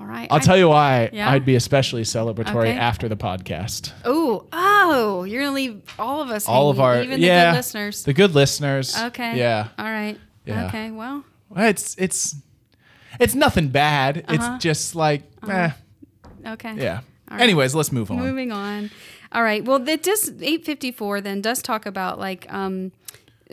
[0.00, 0.28] All right.
[0.30, 1.30] I'll tell you why Yeah?
[1.30, 2.72] I'd be especially celebratory Okay.
[2.72, 3.92] after the podcast.
[4.06, 6.48] Oh, oh, you're gonna leave all of us.
[6.48, 8.04] All of hanging, our even the yeah, good listeners.
[8.04, 8.96] The good listeners.
[8.96, 9.36] Okay.
[9.36, 9.68] Yeah.
[9.78, 10.18] All right.
[10.46, 10.68] Yeah.
[10.68, 10.90] Okay.
[10.90, 11.24] Well.
[11.54, 12.36] It's it's
[13.18, 14.24] it's nothing bad.
[14.26, 14.54] Uh-huh.
[14.54, 15.70] It's just like eh,
[16.46, 16.74] Okay.
[16.76, 17.00] yeah.
[17.30, 17.42] Right.
[17.42, 18.16] Anyways, let's move on.
[18.20, 18.90] Moving on.
[19.32, 19.62] All right.
[19.64, 22.92] Well, that does 854 then does talk about like um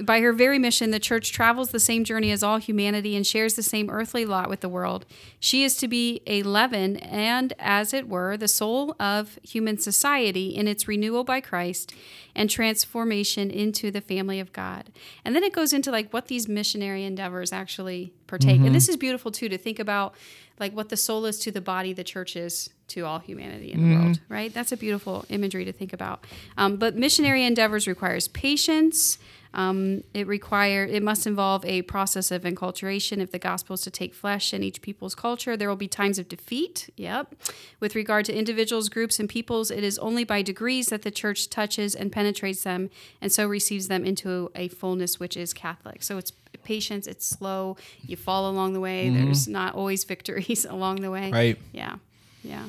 [0.03, 3.55] by her very mission, the church travels the same journey as all humanity and shares
[3.55, 5.05] the same earthly lot with the world.
[5.39, 10.49] She is to be a leaven and, as it were, the soul of human society
[10.49, 11.93] in its renewal by Christ
[12.35, 14.91] and transformation into the family of God.
[15.25, 18.61] And then it goes into like what these missionary endeavors actually partake.
[18.61, 20.13] And this is beautiful too to think about
[20.59, 23.89] like what the soul is to the body, the church is to all humanity in
[23.89, 24.53] the world, right?
[24.53, 26.25] That's a beautiful imagery to think about.
[26.57, 29.17] Um, but missionary endeavors requires patience.
[29.53, 33.19] Um, it require it must involve a process of enculturation.
[33.19, 36.19] If the gospel is to take flesh in each people's culture, there will be times
[36.19, 36.89] of defeat.
[36.97, 37.35] Yep.
[37.79, 41.49] With regard to individuals, groups, and peoples, it is only by degrees that the church
[41.49, 42.89] touches and penetrates them,
[43.21, 46.03] and so receives them into a fullness which is Catholic.
[46.03, 46.31] So it's
[46.63, 47.07] patience.
[47.07, 47.77] It's slow.
[48.05, 49.09] You fall along the way.
[49.09, 51.31] There's not always victories along the way.
[51.31, 51.57] Right.
[51.71, 51.95] Yeah.
[52.43, 52.65] Yeah.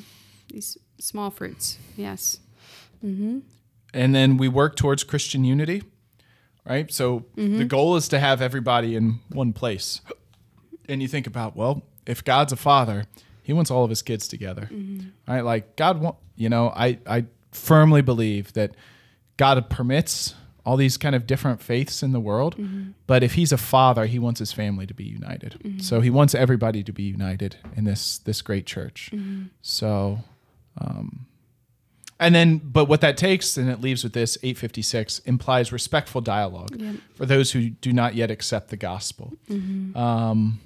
[0.53, 1.79] These small fruits.
[1.97, 2.39] Yes.
[3.03, 3.43] and
[4.15, 5.83] then we work towards Christian unity,
[6.69, 6.93] right?
[6.93, 7.67] So the mm-hmm.
[7.67, 10.01] goal is to have everybody in one place.
[10.89, 13.05] And you think about, well, if God's a father,
[13.43, 15.09] he wants all of his kids together, mm-hmm.
[15.27, 15.41] right?
[15.41, 18.75] Like God, want, you know, I, I firmly believe that
[19.37, 22.91] God permits all these kind of different faiths in the world, mm-hmm.
[23.07, 25.81] but if he's a father, he wants his family to be united.
[25.83, 29.11] So he wants everybody to be united in this this great church.
[29.63, 30.19] So
[30.79, 31.27] um,
[32.21, 36.77] and then, but what that takes, and it leaves with this 856, implies respectful dialogue
[37.15, 39.35] for those who do not yet accept the gospel.
[39.97, 40.61] Um,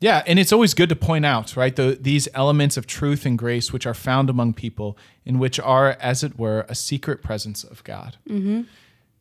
[0.00, 3.36] yeah, and it's always good to point out, right, the, these elements of truth and
[3.36, 7.64] grace which are found among people, in which are, as it were, a secret presence
[7.64, 8.16] of God.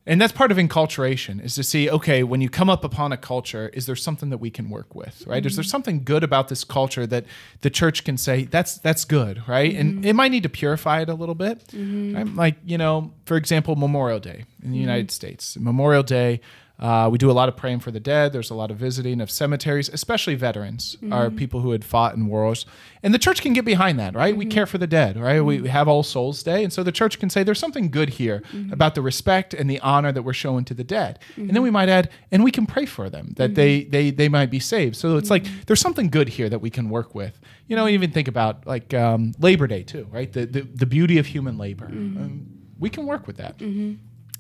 [0.08, 3.18] And that's part of enculturation is to see, okay, when you come up upon a
[3.18, 5.46] culture, is there something that we can work with, right?
[5.46, 5.70] Is there mm-hmm.
[5.70, 7.26] something good about this culture that
[7.60, 9.76] the church can say that's that's good, right?
[9.76, 10.06] And mm-hmm.
[10.06, 12.16] it might need to purify it a little bit, mm-hmm.
[12.16, 12.26] right?
[12.26, 15.58] Like you know, for example, Memorial Day in the United States.
[15.58, 16.40] Memorial Day,
[16.80, 18.34] uh, we do a lot of praying for the dead.
[18.34, 21.36] There's a lot of visiting of cemeteries, especially veterans, are mm-hmm.
[21.36, 22.66] people who had fought in wars,
[23.02, 24.38] and the church can get behind that, right?
[24.38, 24.52] We mm-hmm.
[24.52, 25.42] care for the dead, right?
[25.42, 25.66] We mm-hmm.
[25.68, 28.94] have All Souls Day, and so the church can say there's something good here about
[28.94, 31.90] the respect and the honor that we're showing to the dead, and then we might
[31.90, 34.96] add, and we can pray for them that they they they might be saved.
[34.96, 37.40] So it's like there's something good here that we can work with.
[37.68, 40.32] You know, even think about like um, Labor Day too, right?
[40.32, 41.88] The the, the beauty of human labor.
[41.88, 42.48] Um,
[42.80, 43.60] we can work with that.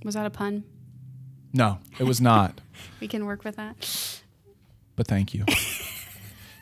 [0.03, 0.63] Was that a pun?
[1.57, 2.61] No, it was not.
[2.99, 4.21] We can work with that.
[4.95, 5.45] but thank you.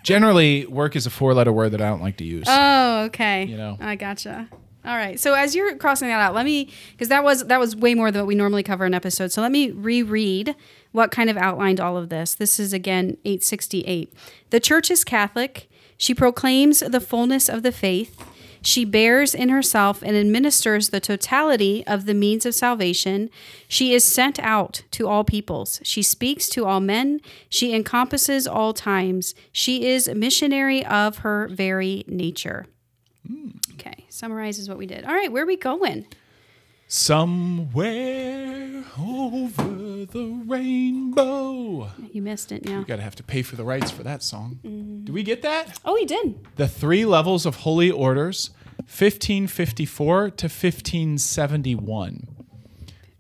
[0.03, 2.45] Generally, work is a four letter word that I don't like to use.
[2.47, 3.45] Oh, okay.
[3.45, 3.77] You know.
[3.79, 4.49] I gotcha.
[4.85, 5.19] All right.
[5.19, 8.11] So as you're crossing that out, let me because that was that was way more
[8.11, 9.33] than what we normally cover in episodes.
[9.33, 10.55] So let me reread
[10.91, 12.35] what kind of outlined all of this.
[12.35, 14.13] This is again 868.
[14.51, 15.69] The church is Catholic.
[15.97, 18.21] She proclaims the fullness of the faith.
[18.65, 23.29] She bears in herself and administers the totality of the means of salvation.
[23.67, 25.79] She is sent out to all peoples.
[25.83, 27.21] She speaks to all men.
[27.47, 29.35] She encompasses all times.
[29.51, 32.65] She is missionary of her very nature.
[33.75, 35.05] Okay, summarizes what we did.
[35.05, 36.07] All right, where are we going?
[36.87, 41.89] Somewhere over the rainbow.
[42.11, 42.79] You missed it yeah.
[42.79, 44.59] You gotta have to pay for the rights for that song.
[44.63, 45.05] Mm.
[45.05, 45.79] Do we get that?
[45.85, 46.39] Oh, we did.
[46.55, 52.27] The three levels of holy orders, 1554 to 1571.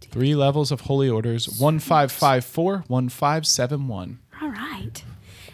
[0.01, 4.19] Three levels of holy orders, 1554, 1571.
[4.41, 5.03] All right.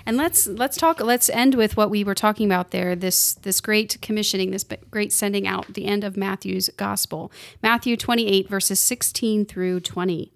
[0.05, 3.61] And let's let's talk let's end with what we were talking about there this this
[3.61, 7.31] great commissioning this great sending out the end of Matthew's gospel.
[7.61, 10.31] Matthew 28 verses 16 through 20.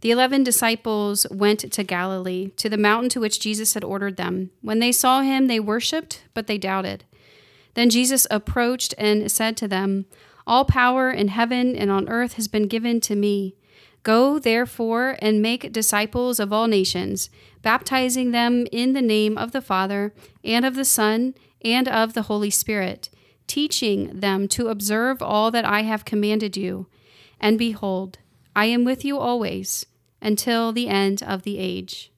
[0.00, 4.50] The 11 disciples went to Galilee to the mountain to which Jesus had ordered them.
[4.60, 7.04] When they saw him they worshiped but they doubted.
[7.74, 10.06] Then Jesus approached and said to them,
[10.46, 13.54] All power in heaven and on earth has been given to me.
[14.02, 17.28] Go, therefore, and make disciples of all nations,
[17.62, 22.22] baptizing them in the name of the Father, and of the Son, and of the
[22.22, 23.10] Holy Spirit,
[23.48, 26.86] teaching them to observe all that I have commanded you.
[27.40, 28.18] And behold,
[28.56, 29.84] I am with you always,
[30.22, 32.10] until the end of the age.